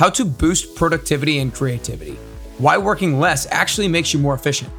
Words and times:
how 0.00 0.08
to 0.08 0.24
boost 0.24 0.74
productivity 0.76 1.40
and 1.40 1.52
creativity, 1.52 2.14
why 2.56 2.78
working 2.78 3.20
less 3.20 3.46
actually 3.50 3.86
makes 3.86 4.14
you 4.14 4.18
more 4.18 4.32
efficient, 4.32 4.70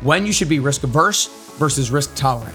when 0.00 0.24
you 0.24 0.32
should 0.32 0.48
be 0.48 0.60
risk 0.60 0.84
averse 0.84 1.26
versus 1.58 1.90
risk 1.90 2.14
tolerant, 2.14 2.54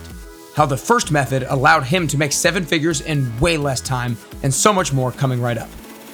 how 0.56 0.66
the 0.66 0.78
first 0.78 1.12
method 1.12 1.44
allowed 1.50 1.84
him 1.84 2.08
to 2.08 2.18
make 2.18 2.32
seven 2.32 2.64
figures 2.64 3.02
in 3.02 3.38
way 3.42 3.58
less 3.58 3.82
time, 3.82 4.16
and 4.44 4.54
so 4.54 4.72
much 4.72 4.94
more 4.94 5.12
coming 5.12 5.42
right 5.42 5.58
up. 5.58 5.68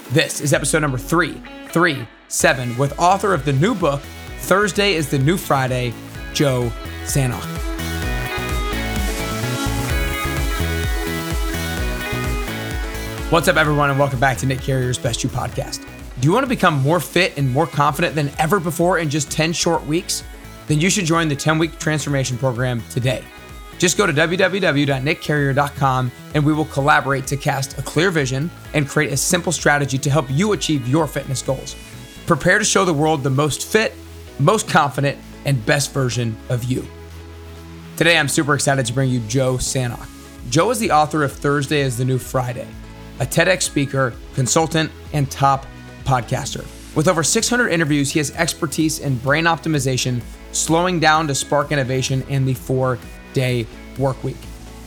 This 0.10 0.42
is 0.42 0.54
episode 0.54 0.80
number 0.80 0.98
three, 0.98 1.40
three, 1.68 2.08
seven, 2.30 2.76
with 2.80 2.98
author 2.98 3.32
of 3.32 3.46
the 3.46 3.54
new 3.54 3.76
book, 3.76 4.02
Thursday 4.40 4.96
is 4.96 5.08
the 5.08 5.20
New 5.20 5.38
Friday, 5.38 5.94
Joe 6.34 6.72
Sanok. 7.04 7.46
What's 13.32 13.48
up, 13.48 13.56
everyone, 13.56 13.92
and 13.92 14.00
welcome 14.00 14.20
back 14.20 14.40
to 14.40 14.48
Nick 14.48 14.62
Carrier's 14.62 14.98
Best 14.98 15.24
You 15.24 15.30
podcast. 15.30 15.86
Do 16.22 16.28
you 16.28 16.34
want 16.34 16.44
to 16.44 16.50
become 16.50 16.76
more 16.84 17.00
fit 17.00 17.36
and 17.40 17.52
more 17.52 17.66
confident 17.66 18.14
than 18.14 18.32
ever 18.38 18.60
before 18.60 19.00
in 19.00 19.10
just 19.10 19.32
10 19.32 19.54
short 19.54 19.84
weeks? 19.88 20.24
Then 20.68 20.80
you 20.80 20.92
should 20.92 21.06
join 21.06 21.28
the 21.28 21.36
10 21.36 21.58
week 21.58 21.80
transformation 21.80 22.38
program 22.38 22.84
today. 22.92 23.24
Just 23.80 23.98
go 23.98 24.06
to 24.06 24.14
www.nickcarrier.com 24.14 26.12
and 26.36 26.46
we 26.46 26.54
will 26.54 26.66
collaborate 26.66 27.26
to 27.26 27.36
cast 27.38 27.80
a 27.80 27.82
clear 27.82 28.12
vision 28.12 28.52
and 28.76 28.88
create 28.88 29.12
a 29.12 29.18
simple 29.18 29.52
strategy 29.52 29.98
to 29.98 30.12
help 30.12 30.30
you 30.30 30.52
achieve 30.52 30.88
your 30.88 31.08
fitness 31.08 31.42
goals. 31.42 31.76
Prepare 32.28 32.60
to 32.60 32.66
show 32.66 32.86
the 32.86 32.94
world 32.94 33.24
the 33.24 33.32
most 33.32 33.66
fit, 33.66 33.96
most 34.38 34.70
confident, 34.70 35.18
and 35.46 35.66
best 35.66 35.92
version 35.92 36.38
of 36.50 36.66
you. 36.66 36.86
Today, 37.98 38.20
I'm 38.20 38.28
super 38.28 38.54
excited 38.54 38.86
to 38.86 38.94
bring 38.94 39.10
you 39.10 39.22
Joe 39.22 39.56
Sanok. 39.56 40.08
Joe 40.52 40.70
is 40.70 40.78
the 40.78 40.92
author 40.92 41.24
of 41.24 41.32
Thursday 41.32 41.82
is 41.82 41.98
the 41.98 42.06
New 42.06 42.20
Friday 42.20 42.68
a 43.20 43.26
TEDx 43.26 43.64
speaker, 43.64 44.14
consultant, 44.34 44.92
and 45.14 45.30
top 45.30 45.66
podcaster. 46.04 46.66
With 46.96 47.08
over 47.08 47.24
600 47.24 47.70
interviews, 47.70 48.12
he 48.12 48.20
has 48.20 48.32
expertise 48.32 49.00
in 49.00 49.18
brain 49.18 49.46
optimization, 49.46 50.22
slowing 50.52 51.00
down 51.00 51.28
to 51.28 51.36
spark 51.36 51.72
innovation, 51.72 52.24
and 52.30 52.48
the 52.48 52.54
four 52.54 53.00
day 53.34 53.66
work 53.98 54.22
week. 54.24 54.38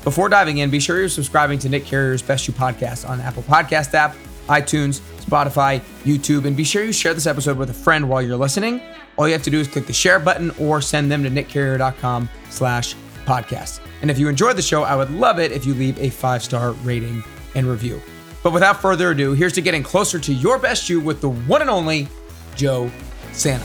Before 0.02 0.28
diving 0.28 0.58
in, 0.58 0.68
be 0.68 0.80
sure 0.80 0.98
you're 0.98 1.08
subscribing 1.08 1.58
to 1.60 1.68
Nick 1.70 1.86
Carrier's 1.86 2.20
Best 2.20 2.46
You 2.46 2.52
podcast 2.52 3.08
on 3.08 3.20
Apple 3.22 3.42
Podcast 3.44 3.94
app, 3.94 4.14
iTunes, 4.48 5.00
Spotify, 5.24 5.80
YouTube, 6.04 6.44
and 6.44 6.54
be 6.54 6.64
sure 6.64 6.84
you 6.84 6.92
share 6.92 7.14
this 7.14 7.26
episode 7.26 7.56
with 7.56 7.70
a 7.70 7.74
friend 7.74 8.06
while 8.06 8.20
you're 8.20 8.36
listening. 8.36 8.82
All 9.16 9.26
you 9.26 9.32
have 9.32 9.42
to 9.44 9.50
do 9.50 9.60
is 9.60 9.68
click 9.68 9.86
the 9.86 9.94
share 9.94 10.18
button 10.18 10.50
or 10.60 10.82
send 10.82 11.10
them 11.10 11.22
to 11.22 11.30
nickcarrier.com 11.30 12.28
slash 12.50 12.94
podcast. 13.24 13.80
And 14.02 14.10
if 14.10 14.18
you 14.18 14.28
enjoyed 14.28 14.56
the 14.56 14.62
show, 14.62 14.82
I 14.82 14.94
would 14.94 15.10
love 15.10 15.38
it 15.38 15.52
if 15.52 15.64
you 15.64 15.72
leave 15.72 15.98
a 15.98 16.10
five-star 16.10 16.72
rating 16.72 17.24
and 17.54 17.66
review. 17.66 18.02
But 18.44 18.52
without 18.52 18.82
further 18.82 19.12
ado, 19.12 19.32
here's 19.32 19.54
to 19.54 19.62
getting 19.62 19.82
closer 19.82 20.18
to 20.18 20.32
your 20.32 20.58
best 20.58 20.90
you 20.90 21.00
with 21.00 21.22
the 21.22 21.30
one 21.30 21.62
and 21.62 21.70
only 21.70 22.08
Joe 22.54 22.90
Sanok. 23.32 23.62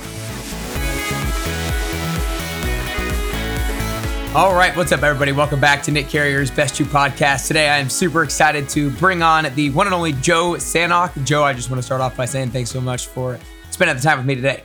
All 4.33 4.55
right, 4.55 4.73
what's 4.77 4.93
up, 4.93 5.03
everybody? 5.03 5.33
Welcome 5.33 5.59
back 5.59 5.83
to 5.83 5.91
Nick 5.91 6.07
Carrier's 6.07 6.49
Best 6.49 6.79
You 6.79 6.85
podcast. 6.85 7.47
Today, 7.47 7.67
I 7.67 7.77
am 7.79 7.89
super 7.89 8.23
excited 8.23 8.69
to 8.69 8.89
bring 8.91 9.21
on 9.21 9.53
the 9.53 9.69
one 9.71 9.85
and 9.85 9.93
only 9.93 10.13
Joe 10.13 10.53
Sanok. 10.53 11.25
Joe, 11.25 11.43
I 11.43 11.51
just 11.51 11.69
want 11.69 11.79
to 11.79 11.85
start 11.85 11.99
off 11.99 12.15
by 12.15 12.23
saying 12.23 12.51
thanks 12.51 12.71
so 12.71 12.79
much 12.79 13.07
for 13.07 13.37
spending 13.71 13.97
the 13.97 14.01
time 14.01 14.17
with 14.17 14.27
me 14.27 14.35
today. 14.35 14.63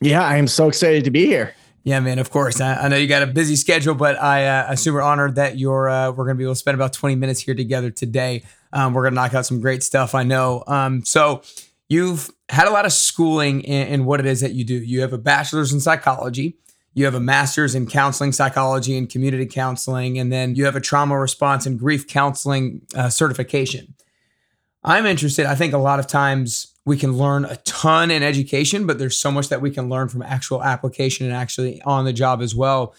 Yeah, 0.00 0.24
I 0.24 0.38
am 0.38 0.46
so 0.46 0.68
excited 0.68 1.04
to 1.04 1.10
be 1.10 1.26
here. 1.26 1.54
Yeah, 1.84 2.00
man. 2.00 2.18
Of 2.18 2.30
course, 2.30 2.62
I, 2.62 2.76
I 2.76 2.88
know 2.88 2.96
you 2.96 3.06
got 3.06 3.22
a 3.22 3.26
busy 3.26 3.56
schedule, 3.56 3.94
but 3.94 4.18
I, 4.18 4.46
uh, 4.46 4.68
I'm 4.70 4.76
super 4.76 5.02
honored 5.02 5.34
that 5.34 5.58
you're. 5.58 5.90
Uh, 5.90 6.10
we're 6.12 6.24
going 6.24 6.36
to 6.36 6.38
be 6.38 6.44
able 6.44 6.54
to 6.54 6.58
spend 6.58 6.76
about 6.76 6.94
20 6.94 7.14
minutes 7.14 7.40
here 7.40 7.54
together 7.54 7.90
today. 7.90 8.44
Um, 8.72 8.94
we're 8.94 9.02
going 9.02 9.12
to 9.12 9.20
knock 9.20 9.34
out 9.34 9.46
some 9.46 9.60
great 9.60 9.82
stuff, 9.82 10.14
I 10.14 10.22
know. 10.22 10.64
Um, 10.66 11.04
so 11.04 11.42
you've 11.88 12.30
had 12.48 12.68
a 12.68 12.70
lot 12.70 12.86
of 12.86 12.92
schooling 12.92 13.62
in, 13.62 13.88
in, 13.88 14.04
what 14.04 14.20
it 14.20 14.26
is 14.26 14.40
that 14.40 14.52
you 14.52 14.64
do. 14.64 14.74
You 14.74 15.00
have 15.00 15.12
a 15.12 15.18
bachelor's 15.18 15.72
in 15.72 15.80
psychology. 15.80 16.56
You 16.94 17.04
have 17.04 17.14
a 17.14 17.20
master's 17.20 17.74
in 17.74 17.86
counseling 17.86 18.32
psychology 18.32 18.96
and 18.96 19.08
community 19.08 19.46
counseling, 19.46 20.18
and 20.18 20.32
then 20.32 20.54
you 20.54 20.64
have 20.64 20.76
a 20.76 20.80
trauma 20.80 21.18
response 21.18 21.64
and 21.64 21.78
grief 21.78 22.06
counseling 22.08 22.82
uh, 22.96 23.08
certification. 23.08 23.94
I'm 24.82 25.06
interested. 25.06 25.46
I 25.46 25.54
think 25.54 25.74
a 25.74 25.78
lot 25.78 26.00
of 26.00 26.06
times 26.06 26.74
we 26.84 26.96
can 26.96 27.12
learn 27.12 27.44
a 27.44 27.56
ton 27.56 28.10
in 28.10 28.22
education, 28.22 28.86
but 28.86 28.98
there's 28.98 29.16
so 29.16 29.30
much 29.30 29.48
that 29.50 29.60
we 29.60 29.70
can 29.70 29.88
learn 29.88 30.08
from 30.08 30.22
actual 30.22 30.62
application 30.62 31.26
and 31.26 31.34
actually 31.34 31.82
on 31.82 32.04
the 32.04 32.12
job 32.12 32.40
as 32.40 32.54
well. 32.54 32.94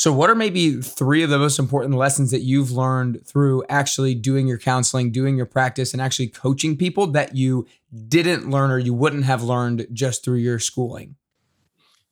So, 0.00 0.14
what 0.14 0.30
are 0.30 0.34
maybe 0.34 0.80
three 0.80 1.22
of 1.22 1.28
the 1.28 1.38
most 1.38 1.58
important 1.58 1.94
lessons 1.94 2.30
that 2.30 2.40
you've 2.40 2.70
learned 2.70 3.20
through 3.26 3.64
actually 3.68 4.14
doing 4.14 4.48
your 4.48 4.56
counseling, 4.56 5.12
doing 5.12 5.36
your 5.36 5.44
practice, 5.44 5.92
and 5.92 6.00
actually 6.00 6.28
coaching 6.28 6.74
people 6.78 7.08
that 7.08 7.36
you 7.36 7.66
didn't 8.08 8.48
learn 8.48 8.70
or 8.70 8.78
you 8.78 8.94
wouldn't 8.94 9.24
have 9.24 9.42
learned 9.42 9.86
just 9.92 10.24
through 10.24 10.38
your 10.38 10.58
schooling? 10.58 11.16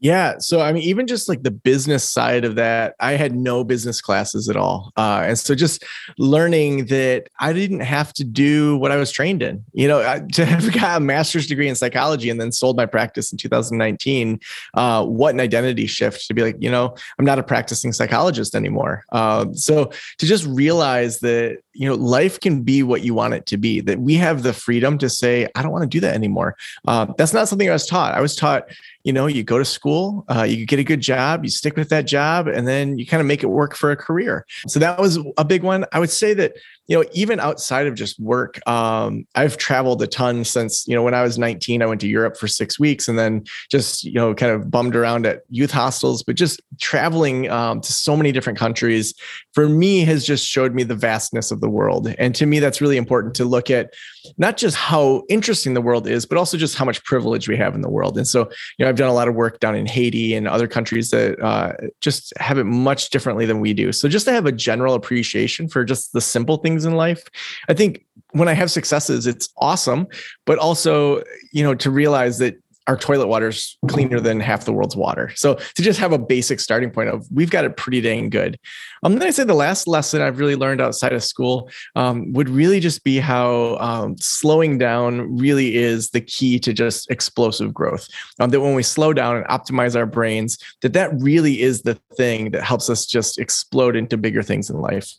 Yeah. 0.01 0.39
So, 0.39 0.61
I 0.61 0.73
mean, 0.73 0.85
even 0.85 1.09
just 1.09 1.29
like 1.29 1.43
the 1.43 1.51
business 1.51 2.09
side 2.09 2.45
of 2.45 2.55
that, 2.55 2.95
I 3.01 3.13
had 3.13 3.35
no 3.35 3.65
business 3.65 4.01
classes 4.01 4.49
at 4.49 4.57
all. 4.57 4.93
Uh, 4.97 5.25
and 5.27 5.39
so 5.39 5.57
just 5.57 5.85
learning 6.19 6.87
that 6.87 7.29
I 7.41 7.53
didn't 7.53 7.81
have 7.81 8.13
to 8.15 8.25
do 8.25 8.77
what 8.77 8.93
I 8.93 8.97
was 8.97 9.11
trained 9.11 9.43
in, 9.43 9.65
you 9.73 9.89
know, 9.89 10.01
I, 10.01 10.21
to 10.35 10.45
have 10.45 10.73
got 10.81 10.99
a 10.99 11.01
master's 11.01 11.49
degree 11.49 11.69
in 11.69 11.75
psychology 11.75 12.31
and 12.31 12.41
then 12.41 12.53
sold 12.53 12.77
my 12.77 12.87
practice 12.87 13.33
in 13.33 13.39
2019, 13.39 14.39
uh, 14.75 15.05
what 15.05 15.35
an 15.35 15.41
identity 15.41 15.87
shift 15.87 16.29
to 16.29 16.35
be 16.35 16.43
like, 16.43 16.57
you 16.61 16.71
know, 16.71 16.95
I'm 17.19 17.25
not 17.25 17.41
a 17.41 17.43
practicing 17.43 17.93
psychologist 17.93 18.55
anymore. 18.55 19.05
Uh, 19.11 19.47
so 19.53 19.91
to 20.19 20.27
just 20.27 20.47
realize 20.47 21.19
that, 21.21 21.59
you 21.73 21.89
know, 21.89 21.95
life 21.95 22.39
can 22.39 22.63
be 22.63 22.85
what 22.85 23.03
you 23.03 23.15
want 23.15 23.35
it 23.35 23.47
to 23.47 23.57
be, 23.57 23.81
that 23.81 23.99
we 23.99 24.15
have 24.15 24.45
the 24.45 24.53
freedom 24.53 24.97
to 24.99 25.09
say, 25.09 25.49
I 25.57 25.63
don't 25.63 25.73
want 25.73 25.83
to 25.83 25.89
do 25.89 26.01
that 26.01 26.15
anymore. 26.15 26.57
Uh, 26.87 27.07
that's 27.17 27.33
not 27.33 27.49
something 27.49 27.69
I 27.69 27.73
was 27.73 27.87
taught. 27.87 28.15
I 28.15 28.21
was 28.21 28.37
taught, 28.37 28.69
you 29.09 29.15
know, 29.15 29.27
you 29.27 29.43
go 29.43 29.57
to 29.57 29.65
school, 29.65 30.27
uh, 30.29 30.43
you 30.43 30.67
get 30.67 30.79
a 30.79 30.85
good 30.85 31.01
job, 31.01 31.43
you 31.43 31.49
stick 31.49 31.79
with 31.79 31.89
that 31.89 32.03
job, 32.03 32.47
and 32.47 32.69
then 32.69 32.99
you 32.99 33.07
kind 33.07 33.23
of 33.23 33.27
make 33.27 33.43
it 33.43 33.47
work 33.47 33.75
for 33.75 33.91
a 33.91 33.97
career. 33.97 34.45
So 34.67 34.79
that 34.81 35.01
was 35.01 35.19
a 35.39 35.47
big 35.47 35.63
one. 35.63 35.87
I 35.93 35.99
would 35.99 36.11
say 36.11 36.35
that 36.35 36.57
you 36.89 36.97
know, 36.97 37.05
even 37.13 37.39
outside 37.39 37.87
of 37.87 37.95
just 37.95 38.19
work, 38.19 38.67
um, 38.67 39.27
I've 39.35 39.59
traveled 39.59 40.03
a 40.03 40.07
ton 40.07 40.43
since, 40.43 40.89
you 40.89 40.95
know, 40.95 41.03
when 41.03 41.13
I 41.13 41.23
was 41.23 41.39
19, 41.39 41.83
I 41.83 41.87
went 41.87 42.01
to 42.01 42.09
Europe 42.09 42.37
for 42.39 42.49
six 42.49 42.81
weeks 42.81 43.09
and 43.09 43.19
then 43.19 43.45
just, 43.71 44.05
you 44.05 44.15
know, 44.15 44.35
kind 44.35 44.51
of 44.51 44.71
bummed 44.71 44.97
around 44.97 45.27
at 45.27 45.43
youth 45.51 45.71
hostels, 45.71 46.23
but 46.23 46.35
just 46.35 46.63
traveling 46.81 47.51
um, 47.51 47.83
to 47.83 47.93
so 47.93 48.17
many 48.17 48.33
different 48.33 48.59
countries 48.59 49.13
for 49.53 49.69
me 49.69 50.01
has 50.01 50.25
just 50.25 50.47
showed 50.47 50.75
me 50.75 50.83
the 50.83 50.95
vastness 50.95 51.51
of 51.51 51.61
the 51.61 51.69
world. 51.69 52.15
And 52.19 52.35
to 52.37 52.47
me, 52.47 52.59
that's 52.59 52.81
really 52.81 52.97
important 52.97 53.35
to 53.37 53.45
look 53.45 53.71
at 53.71 53.93
not 54.39 54.57
just 54.57 54.77
how 54.77 55.25
interesting 55.29 55.75
the 55.75 55.83
world 55.83 56.07
is, 56.07 56.25
but 56.25 56.39
also 56.39 56.57
just 56.57 56.77
how 56.77 56.85
much 56.87 57.05
privilege 57.05 57.49
we 57.49 57.57
have 57.57 57.75
in 57.75 57.83
the 57.83 57.91
world. 57.91 58.17
And 58.17 58.27
so, 58.27 58.51
you 58.79 58.85
know, 58.85 58.89
I've 58.89 58.97
done 58.97 59.09
a 59.11 59.15
lot 59.15 59.29
of 59.29 59.35
work 59.35 59.61
down 59.61 59.75
in 59.75 59.87
Haiti 59.87 60.35
and 60.35 60.49
other 60.49 60.69
countries 60.69 61.11
that 61.11 61.39
uh, 61.41 61.73
just 62.01 62.33
have 62.39 62.57
it 62.57 62.65
much 62.65 63.11
differently 63.11 63.45
than 63.45 63.61
we 63.61 63.75
do. 63.75 63.93
So 63.93 64.09
just 64.09 64.27
to 64.27 64.33
have 64.33 64.47
a 64.47 64.53
general 64.53 64.95
appreciation 64.95 65.69
for 65.69 65.85
just 65.85 66.13
the 66.13 66.21
simple 66.21 66.57
things 66.57 66.78
things 66.79 66.85
in 66.85 66.97
life. 66.97 67.25
I 67.69 67.75
think 67.75 68.05
when 68.33 68.49
I 68.49 68.55
have 68.55 68.71
successes, 68.71 69.27
it's 69.27 69.49
awesome, 69.57 70.07
but 70.47 70.59
also, 70.59 71.23
you 71.53 71.65
know, 71.65 71.75
to 71.75 71.91
realize 71.91 72.39
that 72.39 72.55
our 72.87 72.97
toilet 72.97 73.27
water's 73.27 73.77
cleaner 73.87 74.19
than 74.19 74.41
half 74.41 74.65
the 74.65 74.73
world's 74.73 74.97
water. 74.97 75.31
So 75.35 75.57
to 75.57 75.83
just 75.83 76.01
have 76.01 76.13
a 76.15 76.19
basic 76.19 76.59
starting 76.59 76.91
point 76.91 77.11
of 77.11 77.27
we've 77.31 77.51
got 77.51 77.67
it 77.67 77.77
pretty 77.77 78.01
dang 78.01 78.31
good. 78.31 78.59
Um, 79.03 79.17
then 79.17 79.29
I 79.29 79.31
say 79.31 79.45
the 79.45 79.53
last 79.53 79.87
lesson 79.87 80.23
I've 80.23 80.39
really 80.39 80.57
learned 80.57 80.81
outside 80.81 81.13
of 81.13 81.23
school 81.23 81.71
um, 81.97 82.33
would 82.33 82.49
really 82.49 82.81
just 82.81 83.05
be 83.05 83.19
how 83.19 83.77
um, 83.79 84.17
slowing 84.19 84.79
down 84.79 85.37
really 85.37 85.77
is 85.77 86.11
the 86.11 86.23
key 86.23 86.59
to 86.61 86.73
just 86.73 87.11
explosive 87.11 87.75
growth. 87.75 88.09
Um, 88.41 88.49
that 88.51 88.63
when 88.63 88.75
we 88.75 88.83
slow 88.83 89.13
down 89.13 89.37
and 89.37 89.47
optimize 89.49 89.95
our 89.95 90.07
brains, 90.07 90.57
that 90.81 90.95
that 90.95 91.11
really 91.21 91.61
is 91.61 91.83
the 91.83 91.97
thing 92.17 92.53
that 92.53 92.63
helps 92.63 92.89
us 92.89 93.05
just 93.05 93.39
explode 93.39 93.97
into 93.97 94.17
bigger 94.17 94.43
things 94.43 94.71
in 94.71 94.81
life. 94.81 95.13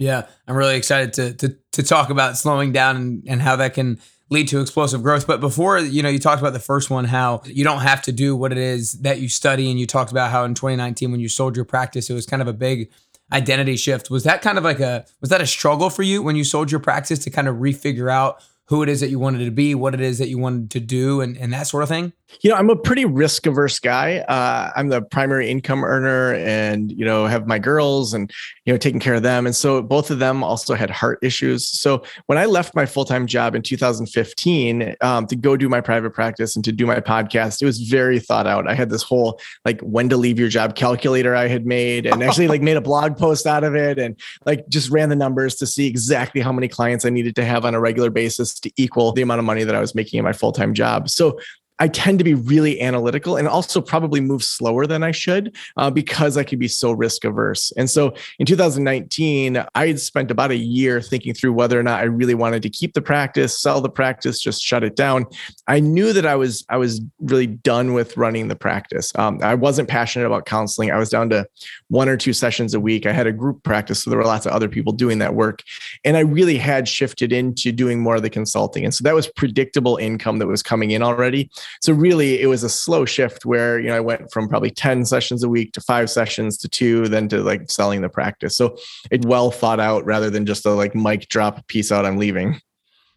Yeah, 0.00 0.28
I'm 0.48 0.56
really 0.56 0.76
excited 0.76 1.12
to 1.12 1.34
to 1.34 1.56
to 1.72 1.82
talk 1.82 2.08
about 2.08 2.38
slowing 2.38 2.72
down 2.72 2.96
and, 2.96 3.22
and 3.28 3.42
how 3.42 3.56
that 3.56 3.74
can 3.74 4.00
lead 4.30 4.48
to 4.48 4.60
explosive 4.60 5.02
growth. 5.02 5.26
But 5.26 5.40
before, 5.40 5.78
you 5.78 6.02
know, 6.02 6.08
you 6.08 6.18
talked 6.18 6.40
about 6.40 6.54
the 6.54 6.58
first 6.58 6.88
one, 6.88 7.04
how 7.04 7.42
you 7.44 7.64
don't 7.64 7.82
have 7.82 8.00
to 8.02 8.12
do 8.12 8.34
what 8.34 8.50
it 8.50 8.56
is 8.56 8.94
that 9.02 9.20
you 9.20 9.28
study, 9.28 9.70
and 9.70 9.78
you 9.78 9.86
talked 9.86 10.10
about 10.10 10.30
how 10.30 10.44
in 10.44 10.54
2019 10.54 11.10
when 11.10 11.20
you 11.20 11.28
sold 11.28 11.54
your 11.54 11.66
practice, 11.66 12.08
it 12.08 12.14
was 12.14 12.24
kind 12.24 12.40
of 12.40 12.48
a 12.48 12.54
big 12.54 12.90
identity 13.30 13.76
shift. 13.76 14.08
Was 14.08 14.24
that 14.24 14.40
kind 14.40 14.56
of 14.56 14.64
like 14.64 14.80
a 14.80 15.04
was 15.20 15.28
that 15.28 15.42
a 15.42 15.46
struggle 15.46 15.90
for 15.90 16.02
you 16.02 16.22
when 16.22 16.34
you 16.34 16.44
sold 16.44 16.70
your 16.70 16.80
practice 16.80 17.18
to 17.18 17.30
kind 17.30 17.46
of 17.46 17.56
refigure 17.56 18.10
out 18.10 18.42
who 18.68 18.82
it 18.82 18.88
is 18.88 19.00
that 19.00 19.10
you 19.10 19.18
wanted 19.18 19.44
to 19.44 19.50
be, 19.50 19.74
what 19.74 19.92
it 19.92 20.00
is 20.00 20.16
that 20.16 20.28
you 20.28 20.38
wanted 20.38 20.70
to 20.70 20.80
do, 20.80 21.20
and, 21.20 21.36
and 21.36 21.52
that 21.52 21.66
sort 21.66 21.82
of 21.82 21.90
thing? 21.90 22.14
You 22.42 22.50
know, 22.50 22.56
I'm 22.56 22.70
a 22.70 22.76
pretty 22.76 23.04
risk 23.04 23.46
averse 23.46 23.78
guy. 23.78 24.18
Uh, 24.18 24.70
I'm 24.74 24.88
the 24.88 25.02
primary 25.02 25.50
income 25.50 25.84
earner 25.84 26.34
and, 26.34 26.90
you 26.92 27.04
know, 27.04 27.26
have 27.26 27.46
my 27.46 27.58
girls 27.58 28.14
and, 28.14 28.32
you 28.64 28.72
know, 28.72 28.78
taking 28.78 29.00
care 29.00 29.14
of 29.14 29.22
them. 29.22 29.46
And 29.46 29.54
so 29.54 29.82
both 29.82 30.10
of 30.10 30.18
them 30.18 30.42
also 30.42 30.74
had 30.74 30.90
heart 30.90 31.18
issues. 31.22 31.68
So 31.68 32.02
when 32.26 32.38
I 32.38 32.46
left 32.46 32.74
my 32.74 32.86
full 32.86 33.04
time 33.04 33.26
job 33.26 33.54
in 33.54 33.62
2015 33.62 34.96
um, 35.00 35.26
to 35.26 35.36
go 35.36 35.56
do 35.56 35.68
my 35.68 35.80
private 35.80 36.10
practice 36.12 36.56
and 36.56 36.64
to 36.64 36.72
do 36.72 36.86
my 36.86 37.00
podcast, 37.00 37.62
it 37.62 37.66
was 37.66 37.80
very 37.80 38.18
thought 38.18 38.46
out. 38.46 38.68
I 38.68 38.74
had 38.74 38.90
this 38.90 39.02
whole 39.02 39.40
like 39.64 39.80
when 39.80 40.08
to 40.08 40.16
leave 40.16 40.38
your 40.38 40.48
job 40.48 40.76
calculator 40.76 41.34
I 41.34 41.48
had 41.48 41.66
made 41.66 42.06
and 42.06 42.22
actually 42.22 42.48
like 42.48 42.62
made 42.62 42.76
a 42.76 42.80
blog 42.80 43.16
post 43.16 43.46
out 43.46 43.64
of 43.64 43.74
it 43.74 43.98
and 43.98 44.18
like 44.46 44.68
just 44.68 44.90
ran 44.90 45.08
the 45.08 45.16
numbers 45.16 45.56
to 45.56 45.66
see 45.66 45.86
exactly 45.86 46.40
how 46.40 46.52
many 46.52 46.68
clients 46.68 47.04
I 47.04 47.10
needed 47.10 47.36
to 47.36 47.44
have 47.44 47.64
on 47.64 47.74
a 47.74 47.80
regular 47.80 48.10
basis 48.10 48.58
to 48.60 48.70
equal 48.76 49.12
the 49.12 49.22
amount 49.22 49.40
of 49.40 49.44
money 49.44 49.64
that 49.64 49.74
I 49.74 49.80
was 49.80 49.94
making 49.94 50.18
in 50.18 50.24
my 50.24 50.32
full 50.32 50.52
time 50.52 50.74
job. 50.74 51.08
So 51.08 51.38
I 51.80 51.88
tend 51.88 52.18
to 52.18 52.24
be 52.24 52.34
really 52.34 52.80
analytical 52.80 53.36
and 53.36 53.48
also 53.48 53.80
probably 53.80 54.20
move 54.20 54.44
slower 54.44 54.86
than 54.86 55.02
I 55.02 55.10
should 55.10 55.56
uh, 55.78 55.90
because 55.90 56.36
I 56.36 56.44
can 56.44 56.58
be 56.58 56.68
so 56.68 56.92
risk 56.92 57.24
averse. 57.24 57.72
And 57.72 57.88
so 57.88 58.14
in 58.38 58.44
2019, 58.44 59.64
I 59.74 59.86
had 59.86 59.98
spent 59.98 60.30
about 60.30 60.50
a 60.50 60.56
year 60.56 61.00
thinking 61.00 61.32
through 61.32 61.54
whether 61.54 61.80
or 61.80 61.82
not 61.82 62.00
I 62.00 62.04
really 62.04 62.34
wanted 62.34 62.62
to 62.62 62.70
keep 62.70 62.92
the 62.92 63.00
practice, 63.00 63.58
sell 63.58 63.80
the 63.80 63.88
practice, 63.88 64.40
just 64.40 64.62
shut 64.62 64.84
it 64.84 64.94
down. 64.94 65.24
I 65.66 65.80
knew 65.80 66.12
that 66.12 66.26
I 66.26 66.36
was 66.36 66.64
I 66.68 66.76
was 66.76 67.00
really 67.18 67.46
done 67.46 67.94
with 67.94 68.16
running 68.16 68.48
the 68.48 68.56
practice. 68.56 69.12
Um, 69.16 69.38
I 69.42 69.54
wasn't 69.54 69.88
passionate 69.88 70.26
about 70.26 70.44
counseling. 70.44 70.90
I 70.90 70.98
was 70.98 71.08
down 71.08 71.30
to 71.30 71.46
one 71.88 72.08
or 72.08 72.16
two 72.18 72.34
sessions 72.34 72.74
a 72.74 72.80
week. 72.80 73.06
I 73.06 73.12
had 73.12 73.26
a 73.26 73.32
group 73.32 73.62
practice, 73.62 74.02
so 74.02 74.10
there 74.10 74.18
were 74.18 74.24
lots 74.26 74.44
of 74.44 74.52
other 74.52 74.68
people 74.68 74.92
doing 74.92 75.18
that 75.20 75.34
work, 75.34 75.62
and 76.04 76.16
I 76.16 76.20
really 76.20 76.58
had 76.58 76.88
shifted 76.88 77.32
into 77.32 77.72
doing 77.72 78.00
more 78.00 78.16
of 78.16 78.22
the 78.22 78.30
consulting. 78.30 78.84
And 78.84 78.94
so 78.94 79.02
that 79.04 79.14
was 79.14 79.28
predictable 79.28 79.96
income 79.96 80.38
that 80.40 80.46
was 80.46 80.62
coming 80.62 80.90
in 80.90 81.02
already. 81.02 81.50
So 81.80 81.92
really, 81.92 82.40
it 82.40 82.46
was 82.46 82.62
a 82.62 82.68
slow 82.68 83.04
shift 83.04 83.44
where 83.44 83.78
you 83.78 83.88
know 83.88 83.96
I 83.96 84.00
went 84.00 84.30
from 84.32 84.48
probably 84.48 84.70
ten 84.70 85.04
sessions 85.04 85.42
a 85.42 85.48
week 85.48 85.72
to 85.72 85.80
five 85.80 86.10
sessions 86.10 86.56
to 86.58 86.68
two, 86.68 87.08
then 87.08 87.28
to 87.28 87.42
like 87.42 87.70
selling 87.70 88.00
the 88.00 88.08
practice. 88.08 88.56
So 88.56 88.76
it 89.10 89.24
well 89.24 89.50
thought 89.50 89.80
out 89.80 90.04
rather 90.04 90.30
than 90.30 90.46
just 90.46 90.66
a 90.66 90.70
like 90.70 90.94
mic 90.94 91.28
drop 91.28 91.66
piece 91.68 91.90
out. 91.92 92.06
I'm 92.06 92.18
leaving. 92.18 92.60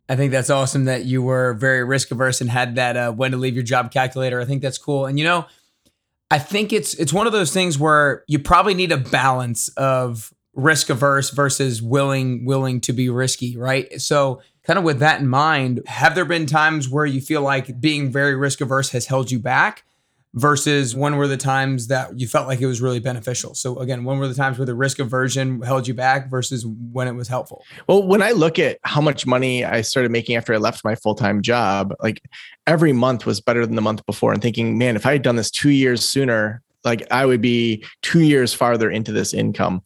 I 0.09 0.15
think 0.15 0.31
that's 0.31 0.49
awesome 0.49 0.85
that 0.85 1.05
you 1.05 1.21
were 1.21 1.53
very 1.53 1.83
risk 1.83 2.11
averse 2.11 2.41
and 2.41 2.49
had 2.49 2.75
that 2.75 2.97
uh, 2.97 3.11
when 3.13 3.31
to 3.31 3.37
leave 3.37 3.55
your 3.55 3.63
job 3.63 3.91
calculator. 3.91 4.41
I 4.41 4.45
think 4.45 4.61
that's 4.61 4.77
cool. 4.77 5.05
And 5.05 5.17
you 5.17 5.25
know, 5.25 5.45
I 6.29 6.39
think 6.39 6.73
it's 6.73 6.93
it's 6.95 7.13
one 7.13 7.27
of 7.27 7.33
those 7.33 7.53
things 7.53 7.79
where 7.79 8.23
you 8.27 8.39
probably 8.39 8.73
need 8.73 8.91
a 8.91 8.97
balance 8.97 9.69
of 9.69 10.33
risk 10.55 10.89
averse 10.89 11.29
versus 11.29 11.81
willing 11.81 12.45
willing 12.45 12.81
to 12.81 12.93
be 12.93 13.09
risky, 13.09 13.55
right? 13.55 14.01
So 14.01 14.41
kind 14.65 14.79
of 14.79 14.85
with 14.85 14.99
that 14.99 15.19
in 15.19 15.27
mind, 15.27 15.81
have 15.87 16.15
there 16.15 16.25
been 16.25 16.45
times 16.45 16.89
where 16.89 17.05
you 17.05 17.21
feel 17.21 17.41
like 17.41 17.79
being 17.79 18.11
very 18.11 18.35
risk 18.35 18.61
averse 18.61 18.89
has 18.91 19.05
held 19.07 19.31
you 19.31 19.39
back? 19.39 19.83
Versus 20.35 20.95
when 20.95 21.15
were 21.17 21.27
the 21.27 21.37
times 21.37 21.89
that 21.89 22.19
you 22.19 22.27
felt 22.27 22.47
like 22.47 22.59
it 22.59 22.65
was 22.65 22.81
really 22.81 22.99
beneficial? 22.99 23.53
So 23.53 23.77
again, 23.77 24.03
when 24.03 24.17
were 24.17 24.27
the 24.27 24.33
times 24.33 24.57
where 24.57 24.65
the 24.65 24.73
risk 24.73 24.97
aversion 24.97 25.61
held 25.61 25.87
you 25.87 25.93
back 25.93 26.27
versus 26.27 26.65
when 26.65 27.07
it 27.07 27.11
was 27.11 27.27
helpful? 27.27 27.63
Well, 27.87 28.01
when 28.07 28.23
I 28.23 28.31
look 28.31 28.57
at 28.57 28.79
how 28.81 28.99
much 28.99 29.27
money 29.27 29.63
I 29.63 29.81
started 29.81 30.11
making 30.11 30.35
after 30.35 30.51
I 30.51 30.57
left 30.57 30.83
my 30.83 30.95
full-time 30.95 31.43
job, 31.43 31.93
like 32.01 32.19
every 32.65 32.93
month 32.93 33.27
was 33.27 33.41
better 33.41 33.63
than 33.63 33.75
the 33.75 33.81
month 33.83 34.03
before 34.07 34.33
and 34.33 34.41
thinking, 34.41 34.75
man, 34.75 34.95
if 34.95 35.05
I 35.05 35.11
had 35.11 35.21
done 35.21 35.35
this 35.35 35.51
2 35.51 35.69
years 35.69 36.03
sooner, 36.03 36.62
like 36.83 37.03
I 37.11 37.25
would 37.25 37.41
be 37.41 37.85
two 38.01 38.21
years 38.21 38.53
farther 38.53 38.89
into 38.89 39.11
this 39.11 39.33
income. 39.33 39.81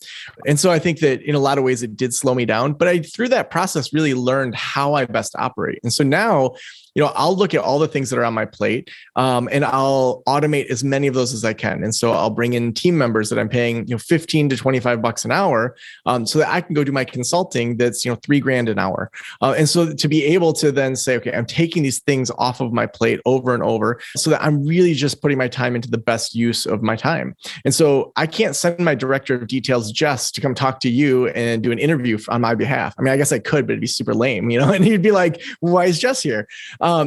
And 0.46 0.60
so 0.60 0.72
I 0.72 0.80
think 0.80 1.00
that 1.00 1.22
in 1.22 1.36
a 1.36 1.40
lot 1.40 1.58
of 1.58 1.64
ways 1.64 1.84
it 1.84 1.96
did 1.96 2.14
slow 2.14 2.34
me 2.34 2.46
down, 2.46 2.74
but 2.74 2.88
I 2.88 3.00
through 3.00 3.30
that 3.30 3.52
process 3.52 3.94
really 3.94 4.14
learned 4.14 4.56
how 4.56 4.94
I 4.94 5.06
best 5.06 5.36
operate. 5.38 5.80
And 5.84 5.94
so 5.94 6.04
now 6.04 6.54
you 6.98 7.04
know, 7.04 7.12
I'll 7.16 7.36
look 7.36 7.54
at 7.54 7.62
all 7.62 7.78
the 7.78 7.88
things 7.88 8.10
that 8.10 8.18
are 8.18 8.26
on 8.26 8.34
my 8.34 8.46
plate 8.46 8.90
um, 9.16 9.48
and 9.52 9.64
I'll 9.64 10.24
automate 10.28 10.66
as 10.72 10.84
many 10.84 11.06
of 11.06 11.14
those 11.14 11.32
as 11.32 11.46
I 11.46 11.54
can. 11.54 11.84
And 11.84 11.94
so 11.94 12.12
I'll 12.12 12.32
bring 12.32 12.54
in 12.54 12.74
team 12.74 12.98
members 12.98 13.30
that 13.30 13.38
I'm 13.38 13.50
paying, 13.50 13.88
you 13.88 13.94
know, 13.94 14.00
15 14.00 14.50
to 14.50 14.58
25 14.58 15.00
bucks 15.00 15.24
an 15.24 15.32
hour 15.32 15.76
um, 16.08 16.26
so 16.26 16.40
that 16.40 16.50
I 16.50 16.60
can 16.60 16.74
go 16.74 16.84
do 16.84 16.92
my 16.92 17.06
consulting 17.06 17.78
that's, 17.78 18.04
you 18.04 18.12
know, 18.12 18.18
three 18.24 18.40
grand 18.40 18.68
an 18.68 18.80
hour. 18.80 19.12
Uh, 19.44 19.54
and 19.56 19.70
so 19.70 19.94
to 19.94 20.08
be 20.08 20.26
able 20.26 20.54
to 20.54 20.72
then 20.72 20.96
say, 20.96 21.18
okay, 21.18 21.32
I'm 21.32 21.46
taking 21.46 21.84
these 21.84 22.00
things 22.00 22.32
off 22.40 22.62
of 22.62 22.74
my 22.74 22.88
plate 22.88 23.20
over 23.26 23.54
and 23.54 23.62
over 23.62 24.02
so 24.16 24.32
that 24.32 24.42
I'm 24.42 24.66
really 24.66 24.96
just 24.96 25.22
putting 25.22 25.38
my 25.38 25.48
time 25.48 25.76
into 25.76 25.92
the 25.92 26.00
best 26.00 26.34
use 26.34 26.66
of 26.66 26.82
my 26.82 26.96
time. 26.96 27.36
And 27.64 27.76
so 27.76 28.12
I 28.16 28.26
can't 28.26 28.56
send 28.56 28.80
my 28.80 28.96
director 28.96 29.36
of 29.36 29.46
details 29.46 29.92
just 29.92 30.34
to 30.34 30.42
come 30.42 30.56
talk 30.56 30.80
to 30.80 30.90
you 30.90 31.28
and 31.28 31.62
do 31.62 31.72
an 31.72 31.78
interview 31.78 32.18
on 32.30 32.42
my 32.42 32.56
behalf. 32.56 32.96
I 32.98 33.04
mean, 33.04 33.14
I 33.14 33.18
guess 33.18 33.32
I 33.32 33.38
could, 33.38 33.68
but 33.68 33.74
it'd 33.74 33.82
be 33.82 33.86
super 33.86 34.16
lame, 34.16 34.50
you 34.50 34.60
know, 34.60 34.72
and 34.74 34.84
he'd 34.84 35.04
be 35.04 35.12
like, 35.12 35.44
why 35.60 35.86
is 35.86 36.00
Jess 36.00 36.24
here? 36.24 36.48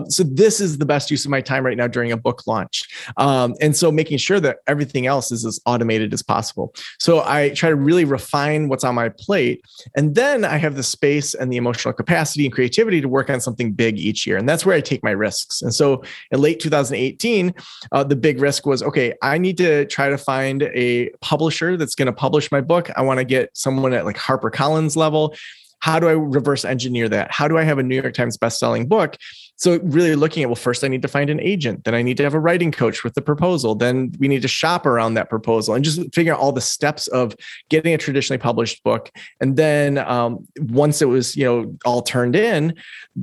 So 0.08 0.22
this 0.22 0.60
is 0.60 0.78
the 0.78 0.84
best 0.84 1.10
use 1.10 1.24
of 1.24 1.30
my 1.30 1.40
time 1.40 1.64
right 1.64 1.76
now 1.76 1.86
during 1.86 2.12
a 2.12 2.16
book 2.16 2.46
launch. 2.46 2.82
Um, 3.16 3.54
and 3.60 3.74
so 3.74 3.90
making 3.90 4.18
sure 4.18 4.40
that 4.40 4.58
everything 4.66 5.06
else 5.06 5.32
is 5.32 5.44
as 5.44 5.60
automated 5.64 6.12
as 6.12 6.22
possible. 6.22 6.74
So 6.98 7.22
I 7.24 7.50
try 7.50 7.70
to 7.70 7.76
really 7.76 8.04
refine 8.04 8.68
what's 8.68 8.84
on 8.84 8.94
my 8.94 9.08
plate. 9.08 9.64
And 9.96 10.14
then 10.14 10.44
I 10.44 10.56
have 10.56 10.76
the 10.76 10.82
space 10.82 11.34
and 11.34 11.52
the 11.52 11.56
emotional 11.56 11.94
capacity 11.94 12.44
and 12.44 12.52
creativity 12.52 13.00
to 13.00 13.08
work 13.08 13.30
on 13.30 13.40
something 13.40 13.72
big 13.72 13.98
each 13.98 14.26
year. 14.26 14.36
And 14.36 14.48
that's 14.48 14.66
where 14.66 14.76
I 14.76 14.80
take 14.80 15.02
my 15.02 15.12
risks. 15.12 15.62
And 15.62 15.74
so 15.74 16.02
in 16.30 16.40
late 16.40 16.60
2018, 16.60 17.54
uh, 17.92 18.04
the 18.04 18.16
big 18.16 18.40
risk 18.40 18.66
was 18.66 18.82
okay, 18.82 19.14
I 19.22 19.38
need 19.38 19.56
to 19.58 19.86
try 19.86 20.08
to 20.08 20.18
find 20.18 20.64
a 20.74 21.10
publisher 21.20 21.76
that's 21.76 21.94
going 21.94 22.06
to 22.06 22.12
publish 22.12 22.52
my 22.52 22.60
book. 22.60 22.90
I 22.96 23.02
want 23.02 23.18
to 23.18 23.24
get 23.24 23.56
someone 23.56 23.92
at 23.92 24.04
like 24.04 24.16
HarperCollins 24.16 24.96
level 24.96 25.34
how 25.80 25.98
do 25.98 26.08
I 26.08 26.12
reverse 26.12 26.64
engineer 26.64 27.08
that? 27.08 27.32
How 27.32 27.48
do 27.48 27.58
I 27.58 27.64
have 27.64 27.78
a 27.78 27.82
New 27.82 28.00
York 28.00 28.14
Times 28.14 28.36
best-selling 28.36 28.86
book? 28.86 29.16
So 29.60 29.78
really 29.82 30.16
looking 30.16 30.42
at 30.42 30.48
well, 30.48 30.56
first 30.56 30.82
I 30.82 30.88
need 30.88 31.02
to 31.02 31.08
find 31.08 31.28
an 31.28 31.38
agent, 31.38 31.84
then 31.84 31.94
I 31.94 32.00
need 32.00 32.16
to 32.16 32.22
have 32.22 32.32
a 32.32 32.40
writing 32.40 32.72
coach 32.72 33.04
with 33.04 33.12
the 33.12 33.20
proposal, 33.20 33.74
then 33.74 34.10
we 34.18 34.26
need 34.26 34.40
to 34.40 34.48
shop 34.48 34.86
around 34.86 35.14
that 35.14 35.28
proposal 35.28 35.74
and 35.74 35.84
just 35.84 36.00
figure 36.14 36.32
out 36.32 36.40
all 36.40 36.50
the 36.50 36.62
steps 36.62 37.08
of 37.08 37.36
getting 37.68 37.92
a 37.92 37.98
traditionally 37.98 38.38
published 38.38 38.82
book. 38.84 39.10
And 39.38 39.58
then 39.58 39.98
um, 39.98 40.46
once 40.60 41.02
it 41.02 41.08
was 41.08 41.36
you 41.36 41.44
know 41.44 41.76
all 41.84 42.00
turned 42.00 42.36
in, 42.36 42.74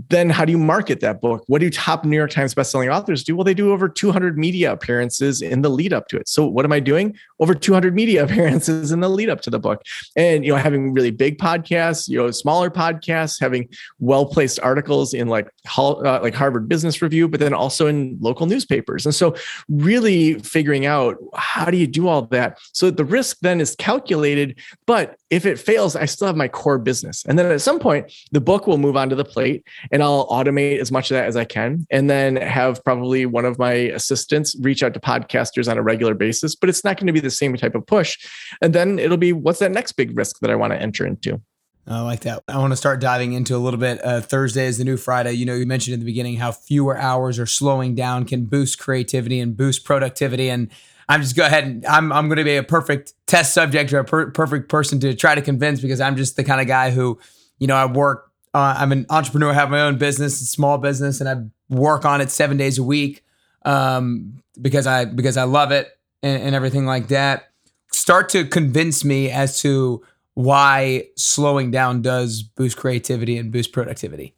then 0.10 0.30
how 0.30 0.46
do 0.46 0.52
you 0.52 0.60
market 0.60 1.00
that 1.00 1.22
book? 1.22 1.44
What 1.48 1.60
do 1.60 1.72
top 1.72 2.06
New 2.06 2.16
York 2.16 2.30
Times 2.30 2.54
bestselling 2.54 2.94
authors 2.94 3.24
do? 3.24 3.36
Well, 3.36 3.44
they 3.44 3.56
do 3.56 3.72
over 3.72 3.90
200 3.90 4.38
media 4.38 4.72
appearances 4.72 5.42
in 5.42 5.64
the 5.64 5.70
lead 5.70 5.92
up 5.92 6.08
to 6.10 6.18
it. 6.18 6.30
So 6.30 6.46
what 6.46 6.66
am 6.66 6.72
I 6.72 6.80
doing? 6.80 7.18
Over 7.40 7.56
200 7.56 7.96
media 7.96 8.24
appearances 8.28 8.92
in 8.92 9.00
the 9.00 9.10
lead 9.10 9.30
up 9.30 9.42
to 9.42 9.50
the 9.50 9.60
book, 9.60 9.82
and 10.16 10.46
you 10.46 10.52
know 10.52 10.58
having 10.58 10.94
really 10.94 11.10
big 11.10 11.40
podcasts, 11.40 12.08
you 12.08 12.20
know 12.20 12.30
smaller 12.30 12.70
podcasts, 12.70 13.42
having 13.42 13.68
well 13.98 14.28
placed 14.28 14.60
articles 14.60 15.16
in 15.16 15.28
like 15.30 15.50
uh, 15.78 16.27
like 16.28 16.36
Harvard 16.36 16.68
Business 16.68 17.02
Review, 17.02 17.28
but 17.30 17.40
then 17.40 17.54
also 17.54 17.88
in 17.88 18.18
local 18.20 18.46
newspapers. 18.46 19.06
And 19.06 19.16
so, 19.16 19.34
really 19.70 20.40
figuring 20.40 20.86
out 20.86 21.16
how 21.36 21.66
do 21.66 21.78
you 21.78 21.88
do 21.88 22.08
all 22.08 22.24
that 22.24 22.60
so 22.74 22.92
the 22.92 23.06
risk 23.06 23.38
then 23.42 23.62
is 23.62 23.76
calculated. 23.78 24.60
But 24.86 25.18
if 25.30 25.46
it 25.46 25.58
fails, 25.58 25.96
I 25.96 26.06
still 26.06 26.28
have 26.28 26.36
my 26.36 26.48
core 26.48 26.78
business. 26.78 27.24
And 27.26 27.40
then 27.40 27.50
at 27.50 27.62
some 27.62 27.80
point, 27.80 28.12
the 28.32 28.42
book 28.42 28.68
will 28.68 28.78
move 28.78 28.98
onto 28.98 29.16
the 29.16 29.26
plate, 29.26 29.66
and 29.92 30.04
I'll 30.04 30.28
automate 30.28 30.80
as 30.80 30.92
much 30.92 31.10
of 31.10 31.16
that 31.16 31.28
as 31.28 31.38
I 31.38 31.46
can, 31.46 31.88
and 31.90 32.10
then 32.10 32.36
have 32.36 32.84
probably 32.84 33.26
one 33.26 33.46
of 33.46 33.58
my 33.58 33.72
assistants 33.72 34.56
reach 34.60 34.84
out 34.84 34.94
to 34.96 35.00
podcasters 35.00 35.70
on 35.72 35.78
a 35.78 35.82
regular 35.82 36.14
basis. 36.14 36.56
But 36.56 36.70
it's 36.70 36.84
not 36.84 36.98
going 36.98 37.08
to 37.08 37.14
be 37.14 37.20
the 37.22 37.32
same 37.32 37.56
type 37.56 37.76
of 37.76 37.86
push. 37.88 38.18
And 38.62 38.74
then 38.74 39.00
it'll 39.00 39.18
be 39.18 39.34
what's 39.34 39.60
that 39.60 39.72
next 39.72 39.94
big 39.94 40.18
risk 40.18 40.40
that 40.40 40.52
I 40.52 40.56
want 40.56 40.74
to 40.74 40.82
enter 40.82 41.06
into. 41.06 41.42
I 41.90 42.02
like 42.02 42.22
that. 42.22 42.44
I 42.50 42.58
want 42.58 42.74
to 42.74 42.78
start 42.78 43.00
diving 43.00 43.32
into 43.34 43.56
a 43.56 43.60
little 43.60 43.80
bit. 43.80 44.04
Uh, 44.04 44.20
Thursday 44.20 44.66
is 44.66 44.78
the 44.78 44.84
new 44.84 44.98
Friday. 44.98 45.32
You 45.34 45.46
know, 45.46 45.56
you 45.56 45.66
mentioned 45.66 45.94
in 45.94 46.02
the 46.02 46.06
beginning 46.06 46.36
how 46.36 46.52
fewer 46.52 46.98
hours 46.98 47.40
or 47.40 47.46
slowing 47.46 47.96
down 47.96 48.26
can 48.26 48.46
boost 48.46 48.78
creativity 48.78 49.40
and 49.40 49.56
boost 49.56 49.86
productivity. 49.86 50.50
And 50.50 50.70
I'm 51.08 51.22
just 51.22 51.38
go 51.38 51.46
ahead 51.46 51.64
and 51.64 51.86
I'm 51.86 52.12
I'm 52.12 52.28
going 52.28 52.40
to 52.40 52.44
be 52.44 52.58
a 52.58 52.64
perfect 52.64 53.14
test 53.26 53.54
subject 53.54 53.94
or 53.94 54.00
a 54.00 54.04
per- 54.04 54.32
perfect 54.32 54.68
person 54.68 55.00
to 55.00 55.16
try 55.16 55.34
to 55.34 55.42
convince 55.42 55.80
because 55.80 56.02
I'm 56.02 56.18
just 56.18 56.36
the 56.36 56.44
kind 56.44 56.60
of 56.60 56.68
guy 56.68 56.92
who, 56.92 57.20
you 57.58 57.68
know, 57.68 57.76
I 57.76 57.86
work. 57.86 58.32
Uh, 58.54 58.76
I'm 58.78 58.92
an 58.92 59.06
entrepreneur, 59.10 59.54
have 59.54 59.70
my 59.70 59.82
own 59.82 59.98
business, 59.98 60.38
small 60.50 60.78
business, 60.78 61.22
and 61.22 61.30
I 61.30 61.74
work 61.74 62.06
on 62.06 62.22
it 62.22 62.32
seven 62.32 62.58
days 62.58 62.78
a 62.78 62.84
week 62.84 63.24
um, 63.64 64.42
because 64.62 64.88
I 64.88 65.06
because 65.06 65.38
I 65.38 65.44
love 65.44 65.72
it 65.72 65.98
and, 66.22 66.42
and 66.44 66.56
everything 66.56 66.86
like 66.86 67.08
that. 67.10 67.52
Start 67.94 68.28
to 68.30 68.46
convince 68.46 69.06
me 69.06 69.32
as 69.32 69.62
to 69.62 70.04
why 70.38 71.04
slowing 71.16 71.72
down 71.72 72.04
does 72.04 72.44
boost 72.44 72.78
creativity 72.78 73.40
and 73.40 73.52
boost 73.52 73.72
productivity. 73.74 74.36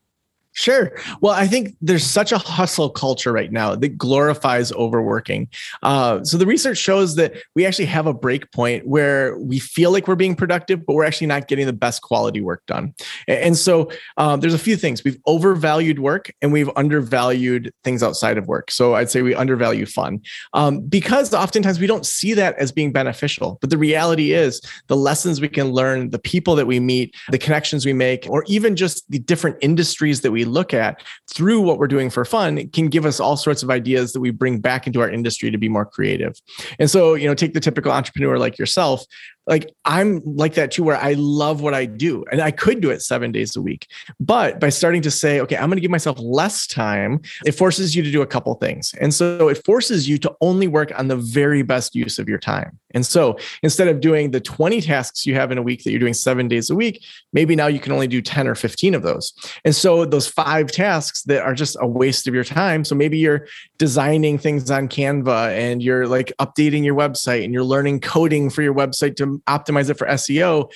Sure. 0.54 0.92
Well, 1.22 1.34
I 1.34 1.48
think 1.48 1.76
there's 1.80 2.04
such 2.04 2.32
a 2.32 2.38
hustle 2.38 2.90
culture 2.90 3.32
right 3.32 3.52
now 3.52 3.76
that 3.76 3.98
glorifies 3.98 4.72
overworking. 4.74 5.48
Uh, 5.84 6.24
so 6.24 6.38
the 6.38 6.46
research 6.46 6.78
shows 6.78 7.16
that 7.16 7.34
we 7.56 7.66
actually 7.66 7.86
have 7.86 8.08
a 8.08 8.14
break 8.14 8.52
point 8.52 8.86
where 8.88 9.38
we 9.38 9.60
feel 9.60 9.92
like 9.92 10.08
we're 10.08 10.16
being 10.16 10.36
productive, 10.36 10.86
but 10.86 10.96
we're 10.96 11.06
actually 11.06 11.28
not 11.28 11.48
getting 11.48 11.66
the 11.66 11.74
best 11.74 12.02
quality 12.02 12.42
work 12.42 12.66
done. 12.66 12.94
And 13.28 13.58
so 13.58 13.92
um, 14.18 14.40
there's 14.40 14.54
a 14.54 14.60
few 14.60 14.76
things 14.76 15.04
we've 15.04 15.20
overvalued 15.28 16.00
work 16.00 16.32
and 16.42 16.52
we've 16.52 16.70
undervalued 16.76 17.72
things 17.84 18.02
outside 18.02 18.38
of 18.38 18.48
work. 18.48 18.72
So 18.72 18.96
I'd 18.96 19.10
say 19.10 19.22
we 19.22 19.36
undervalue 19.36 19.86
fun 19.86 20.20
um, 20.54 20.82
because 20.82 21.34
oftentimes 21.34 21.80
we 21.80 21.88
don't 21.88 22.06
see 22.06 22.34
that 22.34 22.58
as 22.58 22.72
being 22.72 22.92
beneficial. 22.92 23.60
But 23.62 23.70
the 23.70 23.78
reality 23.78 24.34
is 24.34 24.62
the 24.88 24.98
lessons 24.98 25.40
we 25.40 25.48
can 25.48 25.72
learn, 25.72 26.10
the 26.10 26.20
people 26.20 26.56
that 26.56 26.68
we 26.68 26.80
meet, 26.80 27.16
the 27.30 27.38
connections 27.38 27.86
we 27.86 27.94
make, 27.94 28.28
or 28.30 28.44
even 28.48 28.76
just 28.76 29.10
the 29.10 29.20
different 29.20 29.58
industries 29.62 30.22
that 30.22 30.32
we 30.32 30.49
look 30.50 30.74
at 30.74 31.02
through 31.34 31.62
what 31.62 31.78
we're 31.78 31.88
doing 31.88 32.10
for 32.10 32.26
fun 32.26 32.68
can 32.70 32.88
give 32.88 33.06
us 33.06 33.20
all 33.20 33.38
sorts 33.38 33.64
of 33.64 33.70
ideas 33.70 34.14
that 34.14 34.20
we 34.20 34.32
bring 34.32 34.60
back 34.60 34.88
into 34.88 35.02
our 35.02 35.10
industry 35.10 35.52
to 35.52 35.58
be 35.58 35.70
more 35.70 35.86
creative. 35.86 36.34
And 36.80 36.90
so, 36.90 37.14
you 37.14 37.28
know, 37.28 37.36
take 37.36 37.54
the 37.54 37.60
typical 37.60 37.92
entrepreneur 37.92 38.38
like 38.38 38.58
yourself 38.58 39.06
like 39.50 39.74
I'm 39.84 40.22
like 40.24 40.54
that 40.54 40.72
too, 40.72 40.84
where 40.84 40.96
I 40.96 41.14
love 41.14 41.62
what 41.62 41.74
I 41.74 41.86
do 41.86 42.24
and 42.32 42.40
I 42.40 42.52
could 42.52 42.82
do 42.82 42.92
it 42.92 43.02
seven 43.02 43.32
days 43.32 43.56
a 43.56 43.62
week. 43.62 43.88
But 44.20 44.60
by 44.60 44.70
starting 44.70 45.02
to 45.02 45.12
say, 45.12 45.42
okay, 45.42 45.58
I'm 45.58 45.70
going 45.70 45.78
to 45.78 45.82
give 45.82 45.92
myself 45.92 46.20
less 46.20 46.68
time, 46.68 47.22
it 47.46 47.54
forces 47.54 47.96
you 47.96 48.04
to 48.04 48.12
do 48.12 48.22
a 48.22 48.28
couple 48.28 48.54
things. 48.56 48.94
And 49.02 49.12
so 49.12 49.50
it 49.50 49.66
forces 49.66 50.08
you 50.08 50.20
to 50.20 50.34
only 50.40 50.68
work 50.68 50.98
on 50.98 51.08
the 51.08 51.16
very 51.16 51.64
best 51.64 51.96
use 51.96 52.20
of 52.20 52.30
your 52.30 52.38
time. 52.38 52.78
And 52.92 53.06
so 53.06 53.38
instead 53.64 53.88
of 53.88 54.02
doing 54.02 54.32
the 54.32 54.40
20 54.40 54.82
tasks 54.82 55.26
you 55.26 55.36
have 55.36 55.52
in 55.52 55.58
a 55.58 55.62
week 55.62 55.84
that 55.84 55.92
you're 55.92 56.00
doing 56.00 56.14
seven 56.14 56.48
days 56.48 56.70
a 56.70 56.76
week, 56.76 57.04
maybe 57.34 57.56
now 57.56 57.68
you 57.68 57.80
can 57.80 57.92
only 57.92 58.08
do 58.08 58.22
10 58.22 58.48
or 58.48 58.56
15 58.56 58.96
of 58.96 59.04
those. 59.04 59.34
And 59.66 59.76
so 59.76 60.06
those 60.06 60.28
five 60.28 60.72
tasks 60.72 61.24
that 61.24 61.42
are 61.42 61.54
just 61.54 61.76
a 61.80 61.88
waste 61.88 62.28
of 62.28 62.34
your 62.34 62.44
time. 62.44 62.84
So 62.86 62.96
maybe 62.96 63.18
you're 63.18 63.48
designing 63.78 64.38
things 64.38 64.70
on 64.70 64.88
Canva 64.88 65.52
and 65.58 65.82
you're 65.82 66.08
like 66.08 66.32
updating 66.40 66.84
your 66.84 66.96
website 66.96 67.44
and 67.44 67.54
you're 67.54 67.64
learning 67.64 68.00
coding 68.00 68.50
for 68.50 68.62
your 68.62 68.74
website 68.74 69.16
to 69.18 69.39
optimize 69.48 69.90
it 69.90 69.98
for 69.98 70.08
SEO. 70.08 70.72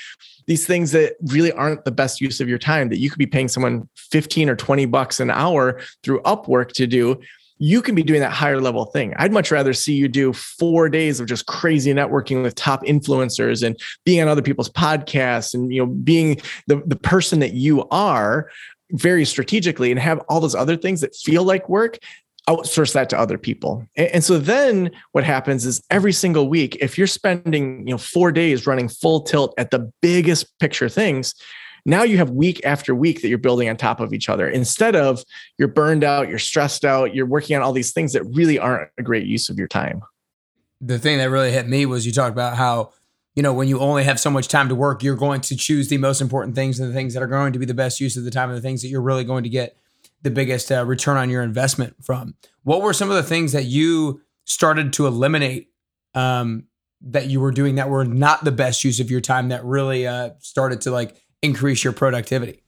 These 0.45 0.65
things 0.65 0.91
that 0.91 1.15
really 1.27 1.51
aren't 1.51 1.85
the 1.85 1.91
best 1.91 2.19
use 2.19 2.41
of 2.41 2.49
your 2.49 2.57
time 2.57 2.89
that 2.89 2.97
you 2.97 3.09
could 3.09 3.19
be 3.19 3.25
paying 3.25 3.47
someone 3.47 3.87
15 3.95 4.49
or 4.49 4.55
20 4.55 4.85
bucks 4.87 5.19
an 5.19 5.29
hour 5.29 5.79
through 6.03 6.21
Upwork 6.21 6.71
to 6.73 6.87
do 6.87 7.19
you 7.59 7.81
can 7.81 7.95
be 7.95 8.03
doing 8.03 8.19
that 8.19 8.33
higher 8.33 8.59
level 8.59 8.85
thing. 8.85 9.13
I'd 9.17 9.31
much 9.31 9.49
rather 9.49 9.71
see 9.71 9.93
you 9.93 10.09
do 10.09 10.33
four 10.33 10.89
days 10.89 11.21
of 11.21 11.27
just 11.27 11.45
crazy 11.45 11.93
networking 11.93 12.43
with 12.43 12.55
top 12.55 12.83
influencers 12.83 13.65
and 13.65 13.79
being 14.03 14.21
on 14.21 14.27
other 14.27 14.41
people's 14.41 14.69
podcasts 14.69 15.53
and 15.53 15.71
you 15.71 15.79
know 15.79 15.85
being 15.85 16.41
the, 16.67 16.81
the 16.85 16.97
person 16.97 17.39
that 17.39 17.53
you 17.53 17.87
are 17.89 18.49
very 18.91 19.25
strategically 19.25 19.91
and 19.91 19.99
have 19.99 20.19
all 20.27 20.39
those 20.39 20.55
other 20.55 20.75
things 20.75 21.01
that 21.01 21.15
feel 21.15 21.43
like 21.43 21.69
work 21.69 21.97
outsource 22.49 22.93
that 22.93 23.09
to 23.09 23.17
other 23.17 23.37
people 23.37 23.87
and, 23.95 24.23
so 24.23 24.37
then 24.37 24.91
what 25.13 25.23
happens 25.23 25.65
is 25.65 25.81
every 25.89 26.11
single 26.11 26.49
week 26.49 26.75
if 26.81 26.97
you're 26.97 27.07
spending 27.07 27.87
you 27.87 27.93
know 27.93 27.97
four 27.97 28.31
days 28.31 28.67
running 28.67 28.89
full 28.89 29.21
tilt 29.21 29.53
at 29.57 29.71
the 29.71 29.91
biggest 30.01 30.59
picture 30.59 30.89
things 30.89 31.33
now 31.85 32.03
you 32.03 32.17
have 32.17 32.29
week 32.29 32.61
after 32.65 32.95
week 32.95 33.21
that 33.21 33.27
you're 33.27 33.37
building 33.37 33.69
on 33.69 33.75
top 33.75 33.99
of 33.99 34.13
each 34.13 34.29
other 34.29 34.47
instead 34.47 34.95
of 34.95 35.23
you're 35.57 35.67
burned 35.67 36.03
out, 36.03 36.29
you're 36.29 36.39
stressed 36.39 36.85
out, 36.85 37.13
you're 37.13 37.25
working 37.25 37.55
on 37.55 37.61
all 37.61 37.73
these 37.73 37.91
things 37.91 38.13
that 38.13 38.23
really 38.23 38.57
aren't 38.57 38.89
a 38.97 39.03
great 39.03 39.25
use 39.25 39.49
of 39.49 39.57
your 39.57 39.67
time. 39.67 40.01
The 40.79 40.99
thing 40.99 41.17
that 41.17 41.29
really 41.29 41.51
hit 41.51 41.67
me 41.67 41.85
was 41.85 42.05
you 42.05 42.11
talked 42.11 42.31
about 42.31 42.55
how, 42.55 42.93
you 43.35 43.43
know, 43.43 43.53
when 43.53 43.67
you 43.67 43.79
only 43.79 44.03
have 44.03 44.19
so 44.19 44.29
much 44.29 44.47
time 44.47 44.69
to 44.69 44.75
work, 44.75 45.03
you're 45.03 45.15
going 45.15 45.41
to 45.41 45.55
choose 45.55 45.89
the 45.89 45.97
most 45.97 46.21
important 46.21 46.55
things 46.55 46.79
and 46.79 46.89
the 46.89 46.93
things 46.93 47.13
that 47.13 47.23
are 47.23 47.27
going 47.27 47.53
to 47.53 47.59
be 47.59 47.65
the 47.65 47.73
best 47.73 47.99
use 47.99 48.15
of 48.15 48.23
the 48.23 48.31
time 48.31 48.49
and 48.49 48.57
the 48.57 48.61
things 48.61 48.81
that 48.81 48.87
you're 48.87 49.01
really 49.01 49.23
going 49.23 49.43
to 49.43 49.49
get 49.49 49.77
the 50.23 50.31
biggest 50.31 50.71
uh, 50.71 50.85
return 50.85 51.17
on 51.17 51.29
your 51.29 51.43
investment 51.43 51.95
from. 52.03 52.35
What 52.63 52.81
were 52.81 52.93
some 52.93 53.09
of 53.09 53.15
the 53.15 53.23
things 53.23 53.51
that 53.51 53.65
you 53.65 54.21
started 54.45 54.93
to 54.93 55.07
eliminate 55.07 55.69
um, 56.15 56.65
that 57.01 57.27
you 57.27 57.39
were 57.39 57.51
doing 57.51 57.75
that 57.75 57.89
were 57.89 58.05
not 58.05 58.43
the 58.43 58.51
best 58.51 58.83
use 58.83 58.99
of 58.99 59.11
your 59.11 59.21
time 59.21 59.49
that 59.49 59.63
really 59.63 60.07
uh, 60.07 60.31
started 60.39 60.81
to 60.81 60.91
like 60.91 61.21
increase 61.41 61.83
your 61.83 61.93
productivity? 61.93 62.62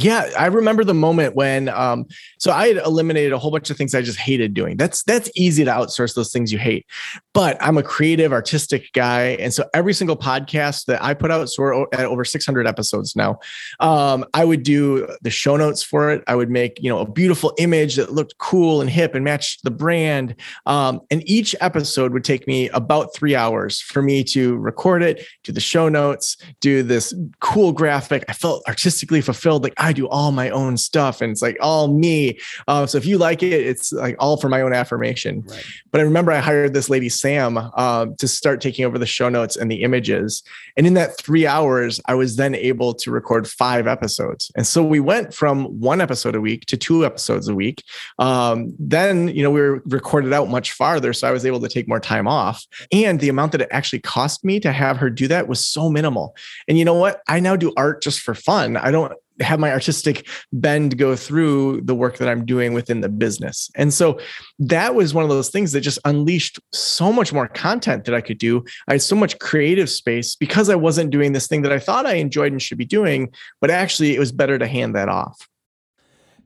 Yeah, 0.00 0.30
I 0.38 0.46
remember 0.46 0.84
the 0.84 0.94
moment 0.94 1.34
when 1.34 1.68
um, 1.70 2.06
so 2.38 2.52
I 2.52 2.68
had 2.68 2.76
eliminated 2.76 3.32
a 3.32 3.38
whole 3.38 3.50
bunch 3.50 3.68
of 3.68 3.76
things 3.76 3.96
I 3.96 4.00
just 4.00 4.18
hated 4.18 4.54
doing. 4.54 4.76
That's 4.76 5.02
that's 5.02 5.28
easy 5.34 5.64
to 5.64 5.72
outsource 5.72 6.14
those 6.14 6.30
things 6.30 6.52
you 6.52 6.58
hate. 6.58 6.86
But 7.34 7.56
I'm 7.60 7.76
a 7.76 7.82
creative, 7.82 8.32
artistic 8.32 8.92
guy, 8.92 9.30
and 9.40 9.52
so 9.52 9.64
every 9.74 9.92
single 9.92 10.16
podcast 10.16 10.84
that 10.84 11.02
I 11.02 11.14
put 11.14 11.32
out, 11.32 11.48
so 11.48 11.64
we're 11.64 11.86
at 11.92 12.04
over 12.04 12.24
600 12.24 12.64
episodes 12.64 13.16
now, 13.16 13.40
um, 13.80 14.24
I 14.34 14.44
would 14.44 14.62
do 14.62 15.08
the 15.22 15.30
show 15.30 15.56
notes 15.56 15.82
for 15.82 16.12
it. 16.12 16.22
I 16.28 16.36
would 16.36 16.48
make 16.48 16.80
you 16.80 16.88
know 16.88 17.00
a 17.00 17.10
beautiful 17.10 17.52
image 17.58 17.96
that 17.96 18.12
looked 18.12 18.38
cool 18.38 18.80
and 18.80 18.88
hip 18.88 19.16
and 19.16 19.24
matched 19.24 19.64
the 19.64 19.72
brand. 19.72 20.36
Um, 20.66 21.00
and 21.10 21.28
each 21.28 21.56
episode 21.60 22.12
would 22.12 22.24
take 22.24 22.46
me 22.46 22.68
about 22.68 23.16
three 23.16 23.34
hours 23.34 23.80
for 23.80 24.00
me 24.00 24.22
to 24.24 24.58
record 24.58 25.02
it, 25.02 25.26
do 25.42 25.50
the 25.50 25.60
show 25.60 25.88
notes, 25.88 26.36
do 26.60 26.84
this 26.84 27.12
cool 27.40 27.72
graphic. 27.72 28.24
I 28.28 28.32
felt 28.32 28.62
artistically 28.68 29.22
fulfilled, 29.22 29.64
like 29.64 29.74
do 29.92 30.08
all 30.08 30.32
my 30.32 30.50
own 30.50 30.76
stuff 30.76 31.20
and 31.20 31.30
it's 31.30 31.42
like 31.42 31.56
all 31.60 31.88
me. 31.88 32.38
Uh, 32.66 32.86
so 32.86 32.98
if 32.98 33.06
you 33.06 33.18
like 33.18 33.42
it, 33.42 33.52
it's 33.52 33.92
like 33.92 34.16
all 34.18 34.36
for 34.36 34.48
my 34.48 34.60
own 34.60 34.72
affirmation. 34.72 35.44
Right. 35.46 35.64
But 35.90 36.00
I 36.00 36.04
remember 36.04 36.32
I 36.32 36.38
hired 36.38 36.74
this 36.74 36.90
lady, 36.90 37.08
Sam, 37.08 37.58
uh, 37.58 38.06
to 38.18 38.28
start 38.28 38.60
taking 38.60 38.84
over 38.84 38.98
the 38.98 39.06
show 39.06 39.28
notes 39.28 39.56
and 39.56 39.70
the 39.70 39.82
images. 39.82 40.42
And 40.76 40.86
in 40.86 40.94
that 40.94 41.18
three 41.18 41.46
hours, 41.46 42.00
I 42.06 42.14
was 42.14 42.36
then 42.36 42.54
able 42.54 42.94
to 42.94 43.10
record 43.10 43.48
five 43.48 43.86
episodes. 43.86 44.50
And 44.56 44.66
so 44.66 44.82
we 44.82 45.00
went 45.00 45.34
from 45.34 45.64
one 45.80 46.00
episode 46.00 46.34
a 46.34 46.40
week 46.40 46.66
to 46.66 46.76
two 46.76 47.04
episodes 47.04 47.48
a 47.48 47.54
week. 47.54 47.82
Um, 48.18 48.74
then, 48.78 49.28
you 49.28 49.42
know, 49.42 49.50
we 49.50 49.60
were 49.60 49.82
recorded 49.86 50.32
out 50.32 50.48
much 50.48 50.72
farther. 50.72 51.12
So 51.12 51.28
I 51.28 51.32
was 51.32 51.44
able 51.44 51.60
to 51.60 51.68
take 51.68 51.88
more 51.88 52.00
time 52.00 52.28
off. 52.28 52.64
And 52.92 53.20
the 53.20 53.28
amount 53.28 53.52
that 53.52 53.60
it 53.60 53.68
actually 53.70 54.00
cost 54.00 54.44
me 54.44 54.60
to 54.60 54.72
have 54.72 54.96
her 54.98 55.10
do 55.10 55.28
that 55.28 55.48
was 55.48 55.66
so 55.66 55.88
minimal. 55.88 56.36
And 56.68 56.78
you 56.78 56.84
know 56.84 56.94
what? 56.94 57.22
I 57.28 57.40
now 57.40 57.56
do 57.56 57.72
art 57.76 58.02
just 58.02 58.20
for 58.20 58.34
fun. 58.34 58.76
I 58.76 58.90
don't 58.90 59.12
have 59.40 59.60
my 59.60 59.70
artistic 59.70 60.26
bend 60.52 60.98
go 60.98 61.14
through 61.16 61.80
the 61.82 61.94
work 61.94 62.18
that 62.18 62.28
I'm 62.28 62.44
doing 62.44 62.72
within 62.72 63.00
the 63.00 63.08
business. 63.08 63.70
And 63.76 63.92
so 63.92 64.18
that 64.58 64.94
was 64.94 65.14
one 65.14 65.24
of 65.24 65.30
those 65.30 65.50
things 65.50 65.72
that 65.72 65.80
just 65.80 65.98
unleashed 66.04 66.58
so 66.72 67.12
much 67.12 67.32
more 67.32 67.48
content 67.48 68.04
that 68.04 68.14
I 68.14 68.20
could 68.20 68.38
do. 68.38 68.64
I 68.88 68.94
had 68.94 69.02
so 69.02 69.16
much 69.16 69.38
creative 69.38 69.88
space 69.88 70.34
because 70.34 70.68
I 70.68 70.74
wasn't 70.74 71.10
doing 71.10 71.32
this 71.32 71.46
thing 71.46 71.62
that 71.62 71.72
I 71.72 71.78
thought 71.78 72.06
I 72.06 72.14
enjoyed 72.14 72.52
and 72.52 72.60
should 72.60 72.78
be 72.78 72.84
doing, 72.84 73.32
but 73.60 73.70
actually 73.70 74.14
it 74.14 74.18
was 74.18 74.32
better 74.32 74.58
to 74.58 74.66
hand 74.66 74.94
that 74.94 75.08
off. 75.08 75.48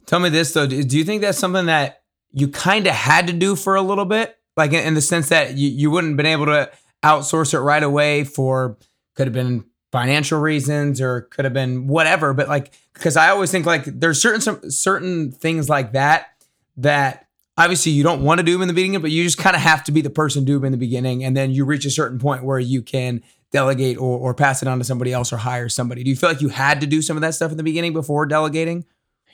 Tell 0.07 0.21
me 0.21 0.29
this 0.29 0.53
though, 0.53 0.67
do 0.67 0.99
you 0.99 1.05
think 1.05 1.23
that's 1.23 1.39
something 1.39 1.67
that 1.67 2.03
you 2.33 2.49
kind 2.49 2.87
of 2.87 2.95
had 2.95 3.27
to 3.29 3.33
do 3.33 3.57
for 3.57 3.77
a 3.77 3.83
little 3.83 4.05
bit? 4.05 4.37
Like 4.57 4.73
in, 4.73 4.95
the 4.95 5.01
sense 5.01 5.31
that 5.31 5.57
you, 5.57 5.69
you 5.71 5.91
wouldn't 5.91 6.13
have 6.13 6.17
been 6.19 6.27
able 6.27 6.47
to 6.47 6.71
outsource 7.03 7.55
it 7.55 7.61
right 7.61 7.83
away 7.83 8.25
for 8.25 8.77
could 9.17 9.27
have 9.27 9.35
been 9.35 9.65
financial 9.93 10.41
reasons 10.41 11.01
or 11.01 11.23
could 11.23 11.45
have 11.45 11.53
been 11.53 11.87
whatever 11.87 12.33
but 12.33 12.49
like 12.49 12.73
because 12.95 13.17
i 13.17 13.29
always 13.29 13.51
think 13.51 13.67
like 13.67 13.85
there's 13.85 14.21
certain 14.21 14.41
some 14.41 14.71
certain 14.71 15.31
things 15.31 15.69
like 15.69 15.93
that 15.93 16.33
that 16.77 17.27
obviously 17.59 17.93
you 17.93 18.03
don't 18.03 18.23
want 18.23 18.39
to 18.39 18.43
do 18.43 18.53
them 18.53 18.63
in 18.63 18.69
the 18.69 18.75
beginning 18.75 19.01
but 19.01 19.11
you 19.11 19.23
just 19.23 19.39
kind 19.39 19.55
of 19.55 19.61
have 19.61 19.85
to 19.85 19.93
be 19.93 20.01
the 20.01 20.11
person 20.11 20.45
do 20.45 20.55
them 20.55 20.65
in 20.65 20.73
the 20.73 20.79
beginning 20.79 21.23
and 21.23 21.37
then 21.37 21.51
you 21.51 21.65
reach 21.65 21.85
a 21.85 21.91
certain 21.91 22.19
point 22.19 22.43
where 22.43 22.59
you 22.59 22.81
can 22.81 23.23
delegate 23.53 23.99
or, 23.99 24.19
or 24.19 24.35
pass 24.35 24.63
it 24.63 24.69
on 24.69 24.79
to 24.79 24.85
somebody 24.85 25.13
else 25.13 25.33
or 25.33 25.37
hire 25.37 25.69
somebody. 25.69 26.03
Do 26.03 26.11
you 26.11 26.17
feel 26.17 26.31
like 26.31 26.41
you 26.41 26.49
had 26.49 26.81
to 26.81 26.87
do 26.87 27.01
some 27.01 27.17
of 27.17 27.21
that 27.21 27.35
stuff 27.35 27.53
in 27.53 27.59
the 27.59 27.63
beginning 27.63 27.93
before 27.93 28.27
delegating 28.27 28.85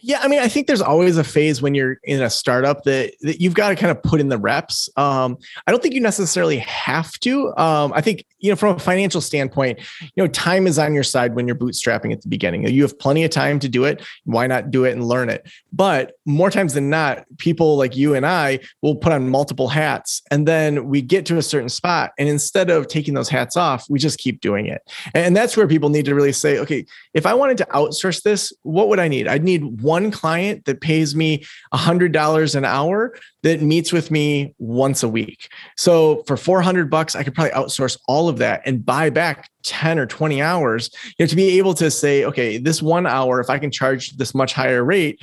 yeah, 0.00 0.20
I 0.22 0.28
mean, 0.28 0.38
I 0.38 0.48
think 0.48 0.66
there's 0.66 0.80
always 0.80 1.16
a 1.16 1.24
phase 1.24 1.60
when 1.60 1.74
you're 1.74 1.98
in 2.04 2.22
a 2.22 2.30
startup 2.30 2.84
that, 2.84 3.14
that 3.22 3.40
you've 3.40 3.54
got 3.54 3.70
to 3.70 3.74
kind 3.74 3.90
of 3.90 4.02
put 4.02 4.20
in 4.20 4.28
the 4.28 4.38
reps. 4.38 4.88
Um, 4.96 5.38
I 5.66 5.70
don't 5.70 5.82
think 5.82 5.94
you 5.94 6.00
necessarily 6.00 6.58
have 6.58 7.12
to. 7.20 7.48
Um, 7.58 7.92
I 7.94 8.00
think 8.00 8.24
you 8.38 8.50
know, 8.50 8.56
from 8.56 8.76
a 8.76 8.78
financial 8.78 9.20
standpoint, 9.20 9.80
you 10.00 10.22
know, 10.22 10.28
time 10.28 10.66
is 10.66 10.78
on 10.78 10.94
your 10.94 11.02
side 11.02 11.34
when 11.34 11.46
you're 11.46 11.56
bootstrapping 11.56 12.12
at 12.12 12.22
the 12.22 12.28
beginning. 12.28 12.66
You 12.68 12.82
have 12.82 12.98
plenty 12.98 13.24
of 13.24 13.30
time 13.30 13.58
to 13.58 13.68
do 13.68 13.84
it. 13.84 14.02
Why 14.24 14.46
not 14.46 14.70
do 14.70 14.84
it 14.84 14.92
and 14.92 15.04
learn 15.04 15.28
it? 15.28 15.50
But 15.72 16.12
more 16.24 16.50
times 16.50 16.74
than 16.74 16.88
not, 16.88 17.24
people 17.38 17.76
like 17.76 17.96
you 17.96 18.14
and 18.14 18.24
I 18.24 18.60
will 18.82 18.94
put 18.94 19.12
on 19.12 19.28
multiple 19.28 19.68
hats, 19.68 20.22
and 20.30 20.46
then 20.46 20.88
we 20.88 21.02
get 21.02 21.26
to 21.26 21.38
a 21.38 21.42
certain 21.42 21.68
spot, 21.68 22.12
and 22.18 22.28
instead 22.28 22.70
of 22.70 22.86
taking 22.86 23.14
those 23.14 23.28
hats 23.28 23.56
off, 23.56 23.86
we 23.88 23.98
just 23.98 24.18
keep 24.18 24.40
doing 24.40 24.66
it. 24.66 24.82
And 25.14 25.36
that's 25.36 25.56
where 25.56 25.66
people 25.66 25.88
need 25.88 26.04
to 26.04 26.14
really 26.14 26.32
say, 26.32 26.58
okay, 26.58 26.86
if 27.14 27.26
I 27.26 27.34
wanted 27.34 27.58
to 27.58 27.66
outsource 27.66 28.22
this, 28.22 28.52
what 28.62 28.88
would 28.88 29.00
I 29.00 29.08
need? 29.08 29.26
I'd 29.26 29.44
need 29.44 29.80
one 29.88 30.10
client 30.10 30.66
that 30.66 30.82
pays 30.82 31.16
me 31.16 31.44
$100 31.72 32.54
an 32.54 32.64
hour 32.64 33.14
that 33.42 33.62
meets 33.62 33.90
with 33.92 34.10
me 34.10 34.54
once 34.58 35.02
a 35.02 35.08
week. 35.08 35.48
So 35.76 36.22
for 36.26 36.36
400 36.36 36.90
bucks, 36.90 37.16
I 37.16 37.22
could 37.22 37.34
probably 37.34 37.52
outsource 37.52 37.98
all 38.06 38.28
of 38.28 38.36
that 38.38 38.60
and 38.66 38.84
buy 38.84 39.08
back 39.08 39.48
10 39.62 39.98
or 39.98 40.06
20 40.06 40.42
hours. 40.42 40.90
You 41.18 41.24
know, 41.24 41.26
to 41.28 41.36
be 41.36 41.58
able 41.58 41.72
to 41.74 41.90
say, 41.90 42.24
okay, 42.24 42.58
this 42.58 42.82
one 42.82 43.06
hour, 43.06 43.40
if 43.40 43.48
I 43.48 43.58
can 43.58 43.70
charge 43.70 44.16
this 44.16 44.34
much 44.34 44.52
higher 44.52 44.84
rate, 44.84 45.22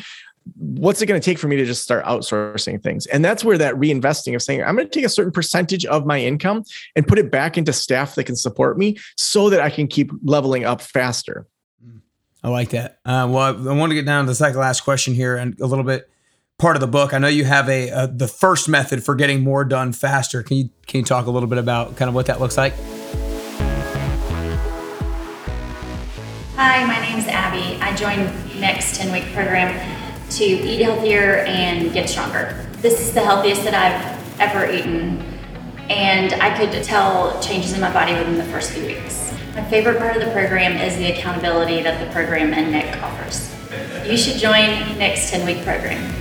what's 0.57 1.01
it 1.01 1.07
going 1.07 1.19
to 1.19 1.25
take 1.25 1.39
for 1.39 1.47
me 1.47 1.55
to 1.55 1.65
just 1.65 1.83
start 1.83 2.05
outsourcing 2.05 2.81
things? 2.81 3.05
And 3.07 3.23
that's 3.23 3.43
where 3.43 3.57
that 3.57 3.75
reinvesting 3.75 4.35
of 4.35 4.41
saying, 4.41 4.63
I'm 4.63 4.75
going 4.75 4.87
to 4.87 4.93
take 4.93 5.05
a 5.05 5.09
certain 5.09 5.31
percentage 5.31 5.85
of 5.85 6.05
my 6.05 6.19
income 6.19 6.63
and 6.95 7.07
put 7.07 7.19
it 7.19 7.31
back 7.31 7.57
into 7.57 7.73
staff 7.73 8.15
that 8.15 8.25
can 8.25 8.35
support 8.35 8.77
me 8.77 8.97
so 9.17 9.49
that 9.49 9.61
I 9.61 9.69
can 9.69 9.87
keep 9.87 10.11
leveling 10.23 10.65
up 10.65 10.81
faster. 10.81 11.47
I 12.45 12.49
like 12.49 12.69
that. 12.69 12.99
Uh, 13.03 13.27
well, 13.27 13.69
I, 13.69 13.73
want 13.73 13.89
to 13.89 13.95
get 13.95 14.05
down 14.05 14.25
to 14.25 14.29
the 14.29 14.35
second 14.35 14.59
last 14.59 14.81
question 14.81 15.15
here 15.15 15.35
and 15.35 15.59
a 15.59 15.65
little 15.65 15.83
bit 15.83 16.07
part 16.59 16.75
of 16.75 16.79
the 16.79 16.85
book. 16.85 17.11
I 17.11 17.17
know 17.17 17.27
you 17.27 17.43
have 17.43 17.67
a, 17.67 17.89
a, 17.89 18.07
the 18.07 18.27
first 18.27 18.69
method 18.69 19.03
for 19.03 19.15
getting 19.15 19.43
more 19.43 19.65
done 19.65 19.91
faster. 19.93 20.43
Can 20.43 20.57
you 20.57 20.69
can 20.85 20.99
you 20.99 21.05
talk 21.05 21.25
a 21.25 21.31
little 21.31 21.49
bit 21.49 21.57
about 21.57 21.95
kind 21.95 22.07
of 22.07 22.13
what 22.13 22.27
that 22.27 22.39
looks 22.39 22.55
like? 22.55 22.75
Hi, 26.55 26.85
my 26.85 27.01
name 27.01 27.17
is 27.17 27.25
Abby. 27.25 27.81
I 27.81 27.95
joined 27.95 28.31
Nick's 28.61 28.95
10 28.95 29.11
week 29.11 29.25
program 29.33 29.73
to 30.29 30.43
eat 30.43 30.83
healthier 30.83 31.37
and 31.47 31.91
get 31.93 32.07
stronger. 32.07 32.69
This 32.73 33.01
is 33.01 33.11
the 33.11 33.21
healthiest 33.21 33.63
that 33.63 33.73
I've 33.73 34.39
ever 34.39 34.71
eaten, 34.71 35.17
and 35.89 36.33
I 36.33 36.55
could 36.55 36.83
tell 36.83 37.41
changes 37.41 37.73
in 37.73 37.81
my 37.81 37.91
body 37.91 38.13
within 38.13 38.37
the 38.37 38.43
first 38.43 38.69
few 38.69 38.85
weeks. 38.85 39.24
My 39.55 39.63
favorite 39.69 39.99
part 39.99 40.17
of 40.17 40.21
the 40.21 40.31
program 40.31 40.73
is 40.73 40.97
the 40.97 41.13
accountability 41.13 41.81
that 41.81 42.05
the 42.05 42.11
program 42.11 42.53
and 42.53 42.73
Nick 42.73 43.01
offers. 43.01 43.55
you 44.05 44.17
should 44.17 44.37
join 44.37 44.97
Nick's 44.97 45.31
10 45.31 45.45
week 45.45 45.63
program. 45.63 46.13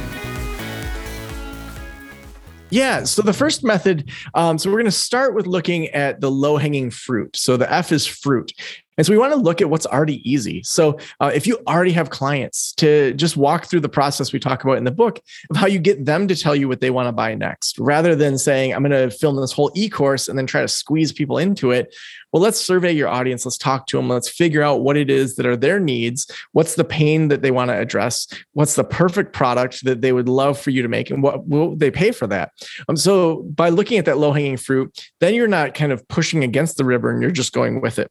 Yeah. 2.70 3.02
So 3.02 3.22
the 3.22 3.32
first 3.32 3.64
method, 3.64 4.12
um, 4.34 4.56
so 4.56 4.70
we're 4.70 4.76
going 4.76 4.84
to 4.84 4.92
start 4.92 5.34
with 5.34 5.48
looking 5.48 5.88
at 5.88 6.20
the 6.20 6.30
low 6.30 6.56
hanging 6.56 6.90
fruit. 6.90 7.36
So 7.36 7.56
the 7.56 7.72
F 7.72 7.90
is 7.90 8.06
fruit. 8.06 8.52
And 8.96 9.06
so 9.06 9.12
we 9.12 9.18
want 9.18 9.32
to 9.32 9.38
look 9.38 9.60
at 9.60 9.70
what's 9.70 9.86
already 9.86 10.28
easy. 10.30 10.62
So 10.62 10.98
uh, 11.20 11.32
if 11.34 11.46
you 11.46 11.58
already 11.66 11.92
have 11.92 12.10
clients, 12.10 12.72
to 12.74 13.14
just 13.14 13.36
walk 13.36 13.66
through 13.66 13.80
the 13.80 13.88
process 13.88 14.32
we 14.32 14.38
talk 14.38 14.64
about 14.64 14.78
in 14.78 14.84
the 14.84 14.90
book 14.90 15.20
of 15.50 15.56
how 15.56 15.66
you 15.66 15.78
get 15.78 16.04
them 16.04 16.28
to 16.28 16.36
tell 16.36 16.54
you 16.54 16.68
what 16.68 16.80
they 16.80 16.90
want 16.90 17.08
to 17.08 17.12
buy 17.12 17.34
next, 17.34 17.78
rather 17.78 18.14
than 18.14 18.38
saying, 18.38 18.72
I'm 18.72 18.82
going 18.82 19.10
to 19.10 19.16
film 19.16 19.36
this 19.36 19.52
whole 19.52 19.72
e 19.74 19.88
course 19.88 20.28
and 20.28 20.38
then 20.38 20.46
try 20.46 20.60
to 20.60 20.68
squeeze 20.68 21.12
people 21.12 21.38
into 21.38 21.70
it. 21.70 21.94
Well, 22.32 22.42
let's 22.42 22.60
survey 22.60 22.92
your 22.92 23.08
audience. 23.08 23.44
Let's 23.44 23.58
talk 23.58 23.86
to 23.88 23.96
them. 23.96 24.08
Let's 24.08 24.28
figure 24.28 24.62
out 24.62 24.82
what 24.82 24.96
it 24.96 25.08
is 25.08 25.36
that 25.36 25.46
are 25.46 25.56
their 25.56 25.78
needs. 25.78 26.28
What's 26.52 26.74
the 26.74 26.84
pain 26.84 27.28
that 27.28 27.42
they 27.42 27.52
want 27.52 27.70
to 27.70 27.78
address? 27.78 28.26
What's 28.54 28.74
the 28.74 28.82
perfect 28.82 29.32
product 29.32 29.84
that 29.84 30.00
they 30.00 30.12
would 30.12 30.28
love 30.28 30.58
for 30.58 30.70
you 30.70 30.82
to 30.82 30.88
make? 30.88 31.10
And 31.10 31.22
what 31.22 31.46
will 31.46 31.76
they 31.76 31.92
pay 31.92 32.10
for 32.10 32.26
that? 32.26 32.50
Um, 32.88 32.96
so 32.96 33.42
by 33.42 33.68
looking 33.68 33.98
at 33.98 34.04
that 34.06 34.18
low 34.18 34.32
hanging 34.32 34.56
fruit, 34.56 35.10
then 35.20 35.34
you're 35.34 35.46
not 35.46 35.74
kind 35.74 35.92
of 35.92 36.06
pushing 36.08 36.42
against 36.42 36.76
the 36.76 36.84
river 36.84 37.10
and 37.10 37.22
you're 37.22 37.30
just 37.30 37.52
going 37.52 37.80
with 37.80 38.00
it. 38.00 38.10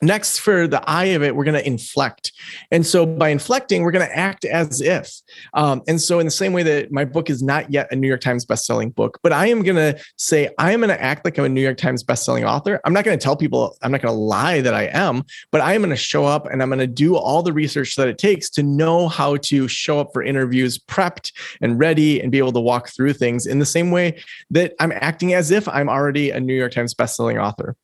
Next, 0.00 0.38
for 0.38 0.68
the 0.68 0.88
eye 0.88 1.06
of 1.06 1.22
it, 1.24 1.34
we're 1.34 1.44
going 1.44 1.58
to 1.58 1.66
inflect. 1.66 2.32
And 2.70 2.86
so 2.86 3.04
by 3.04 3.30
inflecting, 3.30 3.82
we're 3.82 3.90
going 3.90 4.06
to 4.06 4.16
act 4.16 4.44
as 4.44 4.80
if. 4.80 5.12
Um, 5.54 5.82
and 5.88 6.00
so, 6.00 6.20
in 6.20 6.26
the 6.26 6.30
same 6.30 6.52
way 6.52 6.62
that 6.62 6.92
my 6.92 7.04
book 7.04 7.30
is 7.30 7.42
not 7.42 7.72
yet 7.72 7.88
a 7.90 7.96
New 7.96 8.06
York 8.06 8.20
Times 8.20 8.46
bestselling 8.46 8.94
book, 8.94 9.18
but 9.22 9.32
I 9.32 9.46
am 9.46 9.62
going 9.62 9.76
to 9.76 10.00
say, 10.16 10.50
I 10.58 10.72
am 10.72 10.80
going 10.80 10.90
to 10.90 11.02
act 11.02 11.24
like 11.24 11.36
I'm 11.36 11.46
a 11.46 11.48
New 11.48 11.60
York 11.60 11.78
Times 11.78 12.04
bestselling 12.04 12.48
author. 12.48 12.80
I'm 12.84 12.92
not 12.92 13.04
going 13.04 13.18
to 13.18 13.22
tell 13.22 13.36
people, 13.36 13.76
I'm 13.82 13.90
not 13.90 14.00
going 14.00 14.14
to 14.14 14.20
lie 14.20 14.60
that 14.60 14.72
I 14.74 14.84
am, 14.92 15.24
but 15.50 15.60
I 15.60 15.74
am 15.74 15.80
going 15.80 15.90
to 15.90 15.96
show 15.96 16.24
up 16.24 16.46
and 16.46 16.62
I'm 16.62 16.68
going 16.68 16.78
to 16.78 16.86
do 16.86 17.16
all 17.16 17.42
the 17.42 17.52
research 17.52 17.96
that 17.96 18.06
it 18.06 18.18
takes 18.18 18.48
to 18.50 18.62
know 18.62 19.08
how 19.08 19.36
to 19.36 19.66
show 19.66 19.98
up 19.98 20.10
for 20.12 20.22
interviews 20.22 20.78
prepped 20.78 21.32
and 21.60 21.78
ready 21.78 22.20
and 22.20 22.30
be 22.30 22.38
able 22.38 22.52
to 22.52 22.60
walk 22.60 22.88
through 22.90 23.14
things 23.14 23.46
in 23.46 23.58
the 23.58 23.66
same 23.66 23.90
way 23.90 24.20
that 24.50 24.74
I'm 24.78 24.92
acting 24.92 25.34
as 25.34 25.50
if 25.50 25.68
I'm 25.68 25.88
already 25.88 26.30
a 26.30 26.38
New 26.38 26.54
York 26.54 26.72
Times 26.72 26.94
bestselling 26.94 27.42
author. 27.42 27.76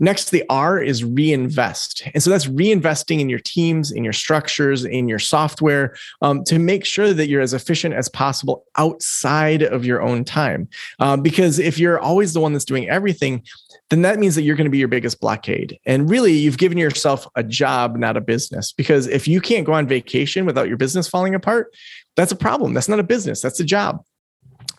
Next, 0.00 0.30
the 0.30 0.44
R 0.48 0.80
is 0.80 1.04
reinvest. 1.04 2.08
And 2.14 2.22
so 2.22 2.30
that's 2.30 2.46
reinvesting 2.46 3.20
in 3.20 3.28
your 3.28 3.40
teams, 3.40 3.90
in 3.90 4.04
your 4.04 4.12
structures, 4.12 4.84
in 4.84 5.08
your 5.08 5.18
software 5.18 5.96
um, 6.22 6.44
to 6.44 6.58
make 6.58 6.84
sure 6.84 7.12
that 7.12 7.28
you're 7.28 7.40
as 7.40 7.54
efficient 7.54 7.94
as 7.94 8.08
possible 8.08 8.64
outside 8.76 9.62
of 9.62 9.84
your 9.84 10.00
own 10.00 10.24
time. 10.24 10.68
Uh, 11.00 11.16
because 11.16 11.58
if 11.58 11.78
you're 11.78 11.98
always 11.98 12.32
the 12.32 12.40
one 12.40 12.52
that's 12.52 12.64
doing 12.64 12.88
everything, 12.88 13.42
then 13.90 14.02
that 14.02 14.18
means 14.18 14.34
that 14.34 14.42
you're 14.42 14.56
going 14.56 14.66
to 14.66 14.70
be 14.70 14.78
your 14.78 14.88
biggest 14.88 15.20
blockade. 15.20 15.78
And 15.86 16.08
really, 16.08 16.32
you've 16.32 16.58
given 16.58 16.78
yourself 16.78 17.26
a 17.34 17.42
job, 17.42 17.96
not 17.96 18.16
a 18.16 18.20
business. 18.20 18.72
Because 18.72 19.06
if 19.06 19.26
you 19.26 19.40
can't 19.40 19.66
go 19.66 19.72
on 19.72 19.88
vacation 19.88 20.46
without 20.46 20.68
your 20.68 20.76
business 20.76 21.08
falling 21.08 21.34
apart, 21.34 21.74
that's 22.16 22.32
a 22.32 22.36
problem. 22.36 22.74
That's 22.74 22.88
not 22.88 23.00
a 23.00 23.04
business, 23.04 23.40
that's 23.40 23.60
a 23.60 23.64
job. 23.64 24.04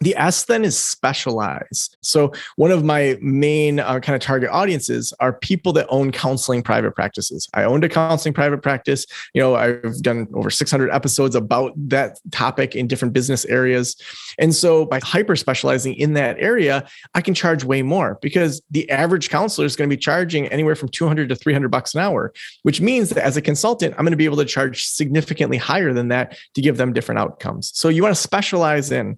The 0.01 0.15
S 0.15 0.45
then 0.45 0.63
is 0.63 0.77
specialized. 0.77 1.97
So, 2.01 2.31
one 2.55 2.71
of 2.71 2.83
my 2.83 3.17
main 3.21 3.79
uh, 3.79 3.99
kind 3.99 4.15
of 4.15 4.21
target 4.21 4.49
audiences 4.49 5.13
are 5.19 5.33
people 5.33 5.73
that 5.73 5.87
own 5.89 6.11
counseling 6.11 6.61
private 6.61 6.95
practices. 6.95 7.49
I 7.53 7.63
owned 7.63 7.83
a 7.83 7.89
counseling 7.89 8.33
private 8.33 8.61
practice. 8.61 9.05
You 9.33 9.41
know, 9.41 9.55
I've 9.55 10.01
done 10.01 10.27
over 10.33 10.49
600 10.49 10.89
episodes 10.91 11.35
about 11.35 11.73
that 11.89 12.19
topic 12.31 12.75
in 12.75 12.87
different 12.87 13.13
business 13.13 13.45
areas. 13.45 13.95
And 14.37 14.55
so, 14.55 14.85
by 14.85 14.99
hyper 15.03 15.35
specializing 15.35 15.95
in 15.95 16.13
that 16.13 16.37
area, 16.39 16.87
I 17.13 17.21
can 17.21 17.33
charge 17.33 17.63
way 17.65 17.81
more 17.81 18.17
because 18.21 18.61
the 18.71 18.89
average 18.89 19.29
counselor 19.29 19.65
is 19.65 19.75
going 19.75 19.89
to 19.89 19.95
be 19.95 19.99
charging 19.99 20.47
anywhere 20.47 20.75
from 20.75 20.89
200 20.89 21.27
to 21.29 21.35
300 21.35 21.69
bucks 21.69 21.93
an 21.93 22.01
hour, 22.01 22.33
which 22.63 22.79
means 22.79 23.09
that 23.09 23.23
as 23.23 23.35
a 23.35 23.41
consultant, 23.41 23.95
I'm 23.97 24.05
going 24.05 24.11
to 24.11 24.17
be 24.17 24.25
able 24.25 24.37
to 24.37 24.45
charge 24.45 24.85
significantly 24.85 25.57
higher 25.57 25.91
than 25.91 26.07
that 26.07 26.37
to 26.55 26.61
give 26.61 26.77
them 26.77 26.93
different 26.93 27.19
outcomes. 27.19 27.71
So, 27.75 27.89
you 27.89 28.01
want 28.01 28.15
to 28.15 28.21
specialize 28.21 28.91
in. 28.91 29.17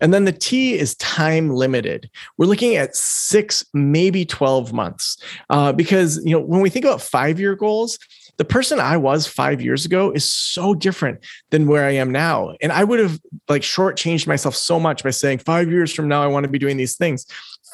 And 0.00 0.11
then 0.12 0.24
the 0.24 0.32
T 0.32 0.78
is 0.78 0.94
time 0.96 1.50
limited. 1.50 2.10
We're 2.38 2.46
looking 2.46 2.76
at 2.76 2.96
six, 2.96 3.64
maybe 3.72 4.24
12 4.24 4.72
months. 4.72 5.16
Uh, 5.50 5.72
because, 5.72 6.22
you 6.24 6.32
know, 6.32 6.40
when 6.40 6.60
we 6.60 6.70
think 6.70 6.84
about 6.84 7.02
five 7.02 7.38
year 7.38 7.54
goals, 7.54 7.98
the 8.38 8.44
person 8.44 8.80
I 8.80 8.96
was 8.96 9.26
five 9.26 9.60
years 9.60 9.84
ago 9.84 10.10
is 10.10 10.24
so 10.24 10.74
different 10.74 11.20
than 11.50 11.66
where 11.66 11.84
I 11.84 11.92
am 11.92 12.10
now. 12.10 12.54
And 12.60 12.72
I 12.72 12.82
would 12.82 12.98
have 12.98 13.20
like 13.52 13.62
shortchanged 13.62 14.26
myself 14.26 14.56
so 14.56 14.80
much 14.80 15.04
by 15.04 15.10
saying, 15.10 15.38
five 15.38 15.70
years 15.70 15.92
from 15.92 16.08
now, 16.08 16.22
I 16.22 16.26
want 16.26 16.44
to 16.44 16.50
be 16.50 16.58
doing 16.58 16.76
these 16.76 16.96
things 16.96 17.26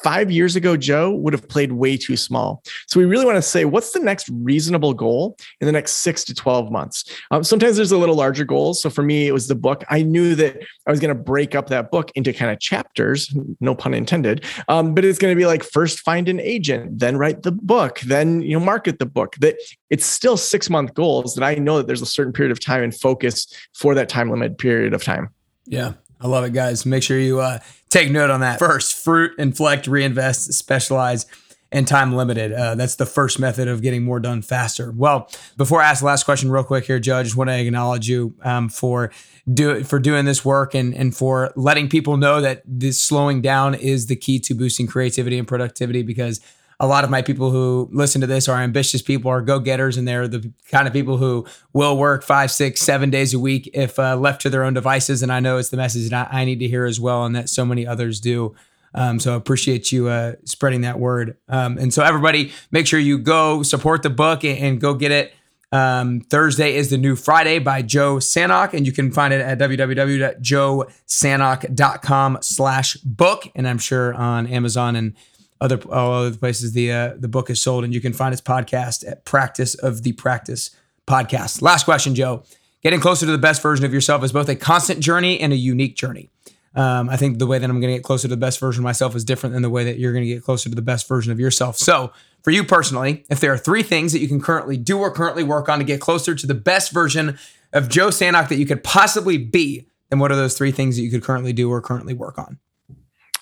five 0.03 0.31
years 0.31 0.55
ago, 0.55 0.77
Joe 0.77 1.11
would 1.11 1.33
have 1.33 1.47
played 1.47 1.71
way 1.71 1.97
too 1.97 2.15
small. 2.15 2.63
So 2.87 2.99
we 2.99 3.05
really 3.05 3.25
want 3.25 3.37
to 3.37 3.41
say, 3.41 3.65
what's 3.65 3.91
the 3.91 3.99
next 3.99 4.29
reasonable 4.31 4.93
goal 4.93 5.37
in 5.59 5.65
the 5.65 5.71
next 5.71 5.93
six 5.93 6.23
to 6.25 6.33
12 6.33 6.71
months? 6.71 7.03
Um, 7.31 7.43
sometimes 7.43 7.75
there's 7.75 7.91
a 7.91 7.97
little 7.97 8.15
larger 8.15 8.45
goals. 8.45 8.81
So 8.81 8.89
for 8.89 9.03
me, 9.03 9.27
it 9.27 9.31
was 9.31 9.47
the 9.47 9.55
book. 9.55 9.83
I 9.89 10.03
knew 10.03 10.35
that 10.35 10.61
I 10.87 10.91
was 10.91 10.99
going 10.99 11.15
to 11.15 11.21
break 11.21 11.55
up 11.55 11.67
that 11.67 11.91
book 11.91 12.11
into 12.15 12.33
kind 12.33 12.51
of 12.51 12.59
chapters, 12.59 13.33
no 13.59 13.75
pun 13.75 13.93
intended. 13.93 14.45
Um, 14.67 14.93
but 14.93 15.05
it's 15.05 15.19
going 15.19 15.33
to 15.33 15.39
be 15.39 15.45
like 15.45 15.63
first 15.63 15.99
find 15.99 16.29
an 16.29 16.39
agent, 16.39 16.99
then 16.99 17.17
write 17.17 17.43
the 17.43 17.51
book, 17.51 17.99
then 18.01 18.41
you 18.41 18.57
know 18.57 18.63
market 18.63 18.99
the 18.99 19.05
book. 19.05 19.35
That 19.39 19.55
it's 19.89 20.05
still 20.05 20.37
six 20.37 20.69
month 20.69 20.93
goals 20.93 21.35
that 21.35 21.43
I 21.43 21.55
know 21.55 21.77
that 21.77 21.87
there's 21.87 22.01
a 22.01 22.05
certain 22.05 22.33
period 22.33 22.51
of 22.51 22.59
time 22.59 22.83
and 22.83 22.95
focus 22.95 23.47
for 23.73 23.95
that 23.95 24.09
time 24.09 24.29
limit 24.29 24.57
period 24.57 24.93
of 24.93 25.03
time. 25.03 25.29
Yeah. 25.65 25.93
I 26.21 26.27
love 26.27 26.43
it, 26.43 26.53
guys. 26.53 26.85
Make 26.85 27.03
sure 27.03 27.17
you 27.17 27.39
uh, 27.39 27.59
take 27.89 28.11
note 28.11 28.29
on 28.29 28.41
that. 28.41 28.59
First, 28.59 28.95
fruit, 28.95 29.31
inflect, 29.39 29.87
reinvest, 29.87 30.51
specialize, 30.53 31.25
and 31.71 31.87
time 31.87 32.13
limited. 32.13 32.51
Uh, 32.51 32.75
that's 32.75 32.95
the 32.95 33.05
first 33.05 33.39
method 33.39 33.67
of 33.67 33.81
getting 33.81 34.03
more 34.03 34.19
done 34.19 34.41
faster. 34.41 34.91
Well, 34.91 35.29
before 35.55 35.81
I 35.81 35.89
ask 35.89 36.01
the 36.01 36.07
last 36.07 36.23
question, 36.23 36.51
real 36.51 36.63
quick 36.63 36.85
here, 36.85 36.99
Joe, 36.99 37.19
I 37.19 37.23
just 37.23 37.37
want 37.37 37.49
to 37.49 37.57
acknowledge 37.57 38.09
you 38.09 38.35
um, 38.43 38.69
for 38.69 39.11
do 39.51 39.83
for 39.83 39.99
doing 39.99 40.25
this 40.25 40.43
work 40.43 40.75
and 40.75 40.93
and 40.93 41.15
for 41.15 41.53
letting 41.55 41.87
people 41.87 42.17
know 42.17 42.41
that 42.41 42.63
this 42.65 42.99
slowing 43.01 43.41
down 43.41 43.75
is 43.75 44.07
the 44.07 44.15
key 44.15 44.39
to 44.39 44.53
boosting 44.53 44.87
creativity 44.87 45.37
and 45.37 45.47
productivity 45.47 46.01
because 46.01 46.39
a 46.79 46.87
lot 46.87 47.03
of 47.03 47.09
my 47.09 47.21
people 47.21 47.51
who 47.51 47.89
listen 47.91 48.21
to 48.21 48.27
this 48.27 48.47
are 48.47 48.57
ambitious 48.57 49.01
people, 49.01 49.29
are 49.29 49.41
go 49.41 49.59
getters, 49.59 49.97
and 49.97 50.07
they're 50.07 50.29
the 50.29 50.53
kind 50.71 50.87
of 50.87 50.93
people 50.93 51.17
who 51.17 51.45
will 51.73 51.97
work 51.97 52.23
five, 52.23 52.51
six, 52.51 52.81
seven 52.81 53.09
days 53.09 53.33
a 53.33 53.39
week 53.39 53.69
if 53.73 53.99
uh, 53.99 54.15
left 54.15 54.41
to 54.43 54.49
their 54.49 54.63
own 54.63 54.73
devices. 54.73 55.21
And 55.21 55.29
I 55.31 55.41
know 55.41 55.57
it's 55.57 55.69
the 55.69 55.77
message 55.77 56.09
that 56.09 56.33
I, 56.33 56.45
need 56.45 56.59
to 56.59 56.67
hear 56.67 56.85
as 56.85 56.99
well, 56.99 57.25
and 57.25 57.35
that 57.35 57.49
so 57.49 57.65
many 57.65 57.85
others 57.85 58.21
do. 58.21 58.55
Um, 58.93 59.19
so 59.19 59.33
I 59.33 59.35
appreciate 59.35 59.91
you 59.91 60.07
uh, 60.07 60.35
spreading 60.45 60.81
that 60.81 60.99
word. 60.99 61.35
Um, 61.49 61.77
and 61.77 61.93
so 61.93 62.01
everybody, 62.01 62.53
make 62.71 62.87
sure 62.87 62.99
you 62.99 63.19
go 63.19 63.61
support 63.61 64.01
the 64.01 64.09
book 64.09 64.45
and, 64.45 64.57
and 64.57 64.81
go 64.81 64.93
get 64.93 65.11
it. 65.11 65.33
Um, 65.71 66.21
Thursday 66.21 66.75
is 66.75 66.89
the 66.89 66.97
new 66.97 67.15
Friday 67.15 67.59
by 67.59 67.83
Joe 67.83 68.15
Sanok, 68.15 68.73
and 68.73 68.87
you 68.87 68.91
can 68.91 69.11
find 69.11 69.31
it 69.33 69.41
at 69.41 69.59
www.joesanok.com 69.59 72.37
slash 72.41 72.95
book. 72.95 73.47
And 73.53 73.67
I'm 73.67 73.77
sure 73.77 74.15
on 74.15 74.47
Amazon 74.47 74.95
and 74.95 75.13
other 75.61 75.79
all 75.89 76.13
other 76.13 76.37
places 76.37 76.73
the 76.73 76.91
uh, 76.91 77.13
the 77.17 77.27
book 77.27 77.49
is 77.49 77.61
sold, 77.61 77.83
and 77.83 77.93
you 77.93 78.01
can 78.01 78.13
find 78.13 78.33
its 78.33 78.41
podcast 78.41 79.09
at 79.09 79.25
Practice 79.25 79.75
of 79.75 80.03
the 80.03 80.13
Practice 80.13 80.71
Podcast. 81.07 81.61
Last 81.61 81.85
question, 81.85 82.15
Joe. 82.15 82.43
Getting 82.81 83.01
closer 83.01 83.25
to 83.25 83.31
the 83.31 83.37
best 83.37 83.61
version 83.61 83.85
of 83.85 83.93
yourself 83.93 84.23
is 84.23 84.31
both 84.31 84.47
a 84.47 84.55
constant 84.55 85.01
journey 85.01 85.39
and 85.39 85.51
a 85.51 85.57
unique 85.57 85.97
journey. 85.97 86.29
Um, 86.75 87.09
I 87.09 87.17
think 87.17 87.39
the 87.39 87.47
way 87.47 87.59
that 87.59 87.69
I'm 87.69 87.81
going 87.81 87.91
to 87.91 87.97
get 87.97 88.03
closer 88.03 88.27
to 88.27 88.35
the 88.35 88.37
best 88.37 88.59
version 88.59 88.81
of 88.81 88.83
myself 88.83 89.15
is 89.15 89.25
different 89.25 89.53
than 89.53 89.63
the 89.63 89.69
way 89.69 89.83
that 89.83 89.97
you're 89.97 90.13
going 90.13 90.23
to 90.23 90.33
get 90.33 90.43
closer 90.43 90.69
to 90.69 90.75
the 90.75 90.81
best 90.81 91.07
version 91.07 91.31
of 91.31 91.39
yourself. 91.39 91.77
So, 91.77 92.13
for 92.43 92.51
you 92.51 92.63
personally, 92.63 93.25
if 93.29 93.41
there 93.41 93.51
are 93.51 93.57
three 93.57 93.83
things 93.83 94.13
that 94.13 94.19
you 94.19 94.27
can 94.29 94.41
currently 94.41 94.77
do 94.77 94.99
or 94.99 95.11
currently 95.11 95.43
work 95.43 95.67
on 95.67 95.79
to 95.79 95.83
get 95.83 95.99
closer 95.99 96.33
to 96.35 96.47
the 96.47 96.53
best 96.53 96.93
version 96.93 97.37
of 97.73 97.89
Joe 97.89 98.07
Sanok 98.07 98.47
that 98.47 98.55
you 98.55 98.65
could 98.65 98.83
possibly 98.83 99.37
be, 99.37 99.87
then 100.09 100.19
what 100.19 100.31
are 100.31 100.37
those 100.37 100.57
three 100.57 100.71
things 100.71 100.95
that 100.95 101.01
you 101.01 101.11
could 101.11 101.23
currently 101.23 101.51
do 101.51 101.69
or 101.69 101.81
currently 101.81 102.13
work 102.13 102.37
on? 102.37 102.59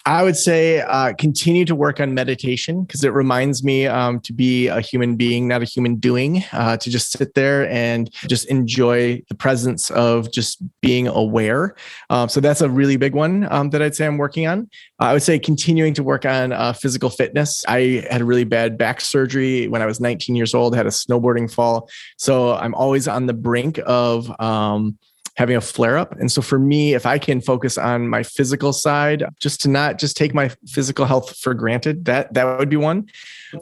I 0.08 0.24
would 0.24 0.38
say 0.38 0.80
uh, 0.80 1.12
continue 1.16 1.66
to 1.66 1.76
work 1.76 2.00
on 2.00 2.14
meditation 2.14 2.84
because 2.84 3.04
it 3.04 3.12
reminds 3.12 3.62
me 3.62 3.88
um, 3.88 4.22
to 4.22 4.32
be 4.32 4.68
a 4.68 4.80
human 4.80 5.18
being, 5.18 5.50
not 5.50 5.62
a 5.62 5.66
human 5.66 5.96
doing, 5.98 6.46
uh, 6.54 6.78
to 6.78 6.90
just 6.90 7.12
sit 7.12 7.34
there 7.34 7.70
and 7.70 8.10
just 8.26 8.46
enjoy 8.46 9.22
the 9.28 9.36
presence 9.36 9.92
of 9.92 10.32
just 10.32 10.64
being 10.80 11.10
aware. 11.10 11.76
Um, 12.10 12.30
so 12.30 12.40
that's 12.40 12.62
a 12.62 12.70
really 12.70 12.96
big 12.96 13.16
one 13.16 13.52
um, 13.52 13.70
that 13.72 13.82
I'd 13.82 13.96
say 13.96 14.06
I'm 14.06 14.18
working 14.18 14.48
on. 14.48 14.70
I 15.00 15.12
would 15.12 15.24
say 15.24 15.38
continuing 15.40 15.94
to 15.96 16.04
work 16.04 16.26
on 16.26 16.54
uh, 16.54 16.72
physical 16.72 17.10
fitness. 17.10 17.66
I 17.68 18.08
had 18.10 18.22
a 18.22 18.26
really 18.26 18.46
bad 18.46 18.78
back 18.78 19.02
surgery 19.02 19.68
when 19.68 19.82
I 19.82 19.86
was 19.86 20.00
19 20.00 20.38
years 20.38 20.54
old, 20.54 20.74
had 20.74 20.88
a 20.88 20.90
snowboarding 20.90 21.52
fall. 21.52 21.90
So 22.18 22.54
I'm 22.54 22.74
always 22.76 23.10
on 23.10 23.26
the 23.26 23.34
brink 23.34 23.78
of, 23.86 24.32
um, 24.40 24.98
having 25.38 25.56
a 25.56 25.62
flare 25.62 25.98
up. 25.98 26.14
And 26.20 26.32
so 26.32 26.42
for 26.42 26.58
me, 26.58 26.96
if 26.96 27.06
I 27.06 27.20
can 27.20 27.42
focus 27.42 27.78
on 27.78 28.08
my 28.08 28.24
physical 28.24 28.74
side, 28.74 29.24
just 29.40 29.62
to 29.62 29.70
not 29.70 30.00
just 30.00 30.18
take 30.18 30.34
my 30.34 30.50
physical 30.68 31.06
health 31.06 31.38
for 31.38 31.54
granted, 31.54 32.06
that 32.06 32.34
that 32.34 32.58
would 32.58 32.70
be 32.70 32.78
one. 32.78 33.08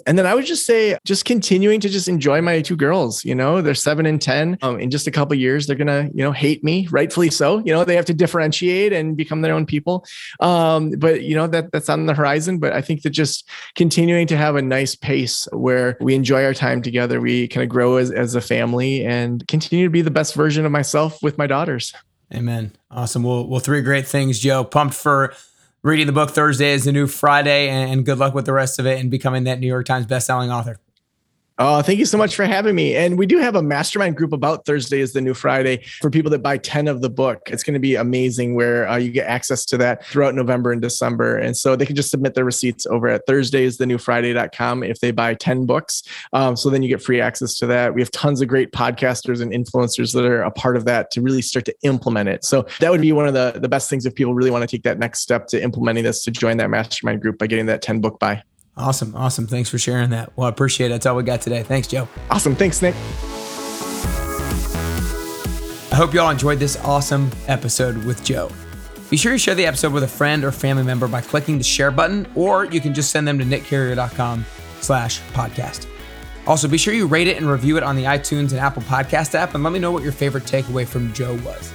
And 0.05 0.17
then 0.17 0.25
I 0.25 0.33
would 0.33 0.45
just 0.45 0.65
say, 0.65 0.97
just 1.05 1.25
continuing 1.25 1.79
to 1.81 1.89
just 1.89 2.07
enjoy 2.07 2.41
my 2.41 2.61
two 2.61 2.75
girls. 2.75 3.23
You 3.23 3.35
know, 3.35 3.61
they're 3.61 3.75
seven 3.75 4.05
and 4.05 4.21
10. 4.21 4.57
Um, 4.61 4.79
in 4.79 4.89
just 4.89 5.07
a 5.07 5.11
couple 5.11 5.35
years, 5.35 5.67
they're 5.67 5.75
going 5.75 5.87
to, 5.87 6.09
you 6.13 6.23
know, 6.23 6.31
hate 6.31 6.63
me, 6.63 6.87
rightfully 6.91 7.29
so. 7.29 7.59
You 7.59 7.73
know, 7.73 7.83
they 7.83 7.95
have 7.95 8.05
to 8.05 8.13
differentiate 8.13 8.93
and 8.93 9.15
become 9.15 9.41
their 9.41 9.53
own 9.53 9.65
people. 9.65 10.05
Um, 10.39 10.91
but, 10.91 11.21
you 11.21 11.35
know, 11.35 11.47
that 11.47 11.71
that's 11.71 11.89
on 11.89 12.05
the 12.05 12.13
horizon. 12.13 12.59
But 12.59 12.73
I 12.73 12.81
think 12.81 13.03
that 13.03 13.11
just 13.11 13.49
continuing 13.75 14.27
to 14.27 14.37
have 14.37 14.55
a 14.55 14.61
nice 14.61 14.95
pace 14.95 15.47
where 15.51 15.97
we 16.01 16.15
enjoy 16.15 16.43
our 16.43 16.53
time 16.53 16.81
together, 16.81 17.21
we 17.21 17.47
kind 17.47 17.63
of 17.63 17.69
grow 17.69 17.97
as, 17.97 18.11
as 18.11 18.35
a 18.35 18.41
family 18.41 19.05
and 19.05 19.47
continue 19.47 19.85
to 19.85 19.91
be 19.91 20.01
the 20.01 20.11
best 20.11 20.33
version 20.33 20.65
of 20.65 20.71
myself 20.71 21.21
with 21.21 21.37
my 21.37 21.47
daughters. 21.47 21.93
Amen. 22.33 22.71
Awesome. 22.89 23.23
Well, 23.23 23.47
well, 23.47 23.59
three 23.59 23.81
great 23.81 24.07
things, 24.07 24.39
Joe. 24.39 24.63
Pumped 24.63 24.95
for 24.95 25.33
reading 25.85 26.07
the 26.07 26.11
book 26.11 26.31
Thursday 26.31 26.71
is 26.71 26.85
the 26.85 26.91
new 26.91 27.05
Friday, 27.05 27.69
and 27.69 28.03
good 28.03 28.17
luck 28.17 28.33
with 28.33 28.47
the 28.47 28.53
rest 28.53 28.79
of 28.79 28.87
it 28.87 28.99
and 28.99 29.11
becoming 29.11 29.43
that 29.43 29.59
New 29.59 29.67
York 29.67 29.85
Times 29.85 30.07
bestselling 30.07 30.49
author. 30.51 30.79
Oh, 31.57 31.81
thank 31.81 31.99
you 31.99 32.05
so 32.05 32.17
much 32.17 32.35
for 32.35 32.43
having 32.43 32.75
me. 32.75 32.97
And 32.97 33.17
we 33.17 33.25
do 33.25 33.37
have 33.37 33.55
a 33.55 33.63
mastermind 33.63 34.17
group 34.17 34.33
about 34.33 34.65
Thursday 34.65 34.99
is 34.99 35.13
the 35.13 35.21
new 35.21 35.33
Friday 35.33 35.83
for 36.01 36.09
people 36.09 36.29
that 36.31 36.43
buy 36.43 36.57
10 36.57 36.89
of 36.89 37.01
the 37.01 37.09
book. 37.09 37.43
It's 37.49 37.63
going 37.63 37.75
to 37.75 37.79
be 37.79 37.95
amazing 37.95 38.55
where 38.55 38.85
uh, 38.89 38.97
you 38.97 39.09
get 39.09 39.25
access 39.27 39.63
to 39.67 39.77
that 39.77 40.05
throughout 40.05 40.35
November 40.35 40.73
and 40.73 40.81
December. 40.81 41.37
And 41.37 41.55
so 41.55 41.77
they 41.77 41.85
can 41.85 41.95
just 41.95 42.11
submit 42.11 42.33
their 42.33 42.43
receipts 42.43 42.85
over 42.85 43.07
at 43.07 43.25
thursdaysthenewfriday.com 43.25 44.83
if 44.83 44.99
they 44.99 45.11
buy 45.11 45.33
10 45.35 45.65
books. 45.65 46.03
Um, 46.33 46.57
so 46.57 46.69
then 46.69 46.83
you 46.83 46.89
get 46.89 47.01
free 47.01 47.21
access 47.21 47.57
to 47.59 47.67
that. 47.67 47.93
We 47.93 48.01
have 48.01 48.11
tons 48.11 48.41
of 48.41 48.49
great 48.49 48.73
podcasters 48.73 49.41
and 49.41 49.53
influencers 49.53 50.13
that 50.13 50.25
are 50.25 50.41
a 50.41 50.51
part 50.51 50.75
of 50.75 50.83
that 50.85 51.09
to 51.11 51.21
really 51.21 51.41
start 51.41 51.63
to 51.65 51.75
implement 51.83 52.27
it. 52.27 52.43
So 52.43 52.67
that 52.81 52.91
would 52.91 53.01
be 53.01 53.13
one 53.13 53.27
of 53.27 53.33
the, 53.33 53.57
the 53.61 53.69
best 53.69 53.89
things 53.89 54.05
if 54.05 54.13
people 54.13 54.35
really 54.35 54.51
want 54.51 54.63
to 54.63 54.67
take 54.67 54.83
that 54.83 54.99
next 54.99 55.21
step 55.21 55.47
to 55.47 55.63
implementing 55.63 56.03
this 56.03 56.21
to 56.23 56.31
join 56.31 56.57
that 56.57 56.69
mastermind 56.69 57.21
group 57.21 57.37
by 57.37 57.47
getting 57.47 57.67
that 57.67 57.81
10 57.81 58.01
book 58.01 58.19
buy. 58.19 58.43
Awesome. 58.77 59.15
Awesome. 59.15 59.47
Thanks 59.47 59.69
for 59.69 59.77
sharing 59.77 60.09
that. 60.09 60.35
Well, 60.35 60.47
I 60.47 60.49
appreciate 60.49 60.87
it. 60.87 60.89
That's 60.89 61.05
all 61.05 61.15
we 61.15 61.23
got 61.23 61.41
today. 61.41 61.63
Thanks, 61.63 61.87
Joe. 61.87 62.07
Awesome. 62.29 62.55
Thanks, 62.55 62.81
Nick. 62.81 62.95
I 65.91 65.97
hope 65.97 66.13
you 66.13 66.19
all 66.19 66.29
enjoyed 66.29 66.59
this 66.59 66.75
awesome 66.83 67.31
episode 67.47 68.03
with 68.03 68.21
Joe. 68.23 68.51
Be 69.09 69.15
sure 69.15 69.31
you 69.31 69.37
share 69.37 69.55
the 69.55 69.65
episode 69.65 69.93
with 69.93 70.03
a 70.03 70.07
friend 70.07 70.43
or 70.43 70.51
family 70.51 70.83
member 70.83 71.07
by 71.07 71.21
clicking 71.21 71.57
the 71.57 71.63
share 71.63 71.91
button, 71.91 72.27
or 72.35 72.65
you 72.65 72.81
can 72.81 72.93
just 72.93 73.11
send 73.11 73.25
them 73.25 73.39
to 73.39 73.45
nickcarrier.com 73.45 74.45
slash 74.81 75.21
podcast. 75.31 75.87
Also, 76.47 76.67
be 76.67 76.77
sure 76.77 76.93
you 76.93 77.07
rate 77.07 77.27
it 77.27 77.37
and 77.37 77.49
review 77.49 77.77
it 77.77 77.83
on 77.83 77.95
the 77.95 78.03
iTunes 78.03 78.51
and 78.51 78.59
Apple 78.59 78.81
Podcast 78.81 79.35
app, 79.35 79.55
and 79.55 79.63
let 79.63 79.71
me 79.71 79.79
know 79.79 79.91
what 79.91 80.03
your 80.03 80.11
favorite 80.11 80.43
takeaway 80.43 80.85
from 80.85 81.13
Joe 81.13 81.35
was. 81.45 81.71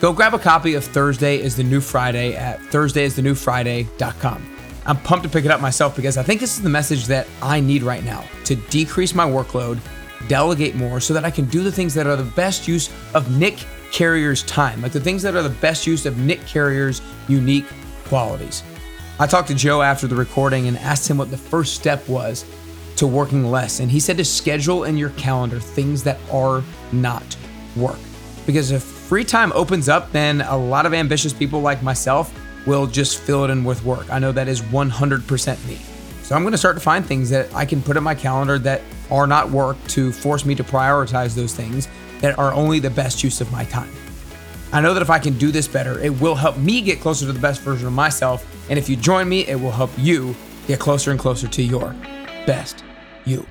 Go 0.00 0.12
grab 0.12 0.34
a 0.34 0.38
copy 0.38 0.74
of 0.74 0.84
Thursday 0.84 1.40
is 1.40 1.56
the 1.56 1.64
New 1.64 1.80
Friday 1.80 2.34
at 2.36 2.60
thursdayisthenewfriday.com. 2.60 4.53
I'm 4.86 4.98
pumped 4.98 5.24
to 5.24 5.30
pick 5.30 5.44
it 5.44 5.50
up 5.50 5.60
myself 5.60 5.96
because 5.96 6.18
I 6.18 6.22
think 6.22 6.40
this 6.40 6.56
is 6.56 6.62
the 6.62 6.68
message 6.68 7.06
that 7.06 7.26
I 7.40 7.60
need 7.60 7.82
right 7.82 8.04
now 8.04 8.24
to 8.44 8.54
decrease 8.54 9.14
my 9.14 9.26
workload, 9.26 9.80
delegate 10.28 10.74
more 10.74 11.00
so 11.00 11.14
that 11.14 11.24
I 11.24 11.30
can 11.30 11.46
do 11.46 11.62
the 11.62 11.72
things 11.72 11.94
that 11.94 12.06
are 12.06 12.16
the 12.16 12.30
best 12.32 12.68
use 12.68 12.90
of 13.14 13.36
Nick 13.38 13.64
Carrier's 13.92 14.42
time, 14.42 14.82
like 14.82 14.92
the 14.92 15.00
things 15.00 15.22
that 15.22 15.34
are 15.34 15.42
the 15.42 15.48
best 15.48 15.86
use 15.86 16.04
of 16.04 16.18
Nick 16.18 16.44
Carrier's 16.46 17.00
unique 17.28 17.66
qualities. 18.04 18.62
I 19.18 19.26
talked 19.26 19.48
to 19.48 19.54
Joe 19.54 19.80
after 19.80 20.06
the 20.06 20.16
recording 20.16 20.68
and 20.68 20.76
asked 20.78 21.08
him 21.08 21.16
what 21.16 21.30
the 21.30 21.36
first 21.36 21.74
step 21.74 22.06
was 22.08 22.44
to 22.96 23.06
working 23.06 23.50
less. 23.50 23.80
And 23.80 23.90
he 23.90 24.00
said 24.00 24.16
to 24.18 24.24
schedule 24.24 24.84
in 24.84 24.98
your 24.98 25.10
calendar 25.10 25.60
things 25.60 26.02
that 26.02 26.18
are 26.32 26.62
not 26.92 27.36
work. 27.76 27.98
Because 28.44 28.70
if 28.70 28.82
free 28.82 29.24
time 29.24 29.52
opens 29.54 29.88
up, 29.88 30.12
then 30.12 30.42
a 30.42 30.56
lot 30.56 30.84
of 30.84 30.92
ambitious 30.92 31.32
people 31.32 31.60
like 31.60 31.82
myself 31.82 32.34
will 32.66 32.86
just 32.86 33.18
fill 33.18 33.44
it 33.44 33.50
in 33.50 33.64
with 33.64 33.84
work. 33.84 34.10
I 34.10 34.18
know 34.18 34.32
that 34.32 34.48
is 34.48 34.62
100% 34.62 35.68
me. 35.68 35.78
So 36.22 36.34
I'm 36.34 36.42
going 36.42 36.52
to 36.52 36.58
start 36.58 36.76
to 36.76 36.80
find 36.80 37.04
things 37.04 37.28
that 37.30 37.52
I 37.54 37.66
can 37.66 37.82
put 37.82 37.96
in 37.96 38.02
my 38.02 38.14
calendar 38.14 38.58
that 38.60 38.80
are 39.10 39.26
not 39.26 39.50
work 39.50 39.76
to 39.88 40.10
force 40.10 40.44
me 40.44 40.54
to 40.54 40.64
prioritize 40.64 41.34
those 41.34 41.54
things 41.54 41.88
that 42.20 42.38
are 42.38 42.54
only 42.54 42.78
the 42.78 42.90
best 42.90 43.22
use 43.22 43.40
of 43.40 43.52
my 43.52 43.64
time. 43.64 43.90
I 44.72 44.80
know 44.80 44.94
that 44.94 45.02
if 45.02 45.10
I 45.10 45.18
can 45.18 45.36
do 45.38 45.52
this 45.52 45.68
better, 45.68 45.98
it 46.00 46.20
will 46.20 46.34
help 46.34 46.56
me 46.56 46.80
get 46.80 47.00
closer 47.00 47.26
to 47.26 47.32
the 47.32 47.38
best 47.38 47.60
version 47.60 47.86
of 47.86 47.92
myself. 47.92 48.44
And 48.70 48.78
if 48.78 48.88
you 48.88 48.96
join 48.96 49.28
me, 49.28 49.46
it 49.46 49.60
will 49.60 49.70
help 49.70 49.90
you 49.98 50.34
get 50.66 50.80
closer 50.80 51.10
and 51.10 51.20
closer 51.20 51.46
to 51.46 51.62
your 51.62 51.94
best 52.46 52.82
you. 53.24 53.46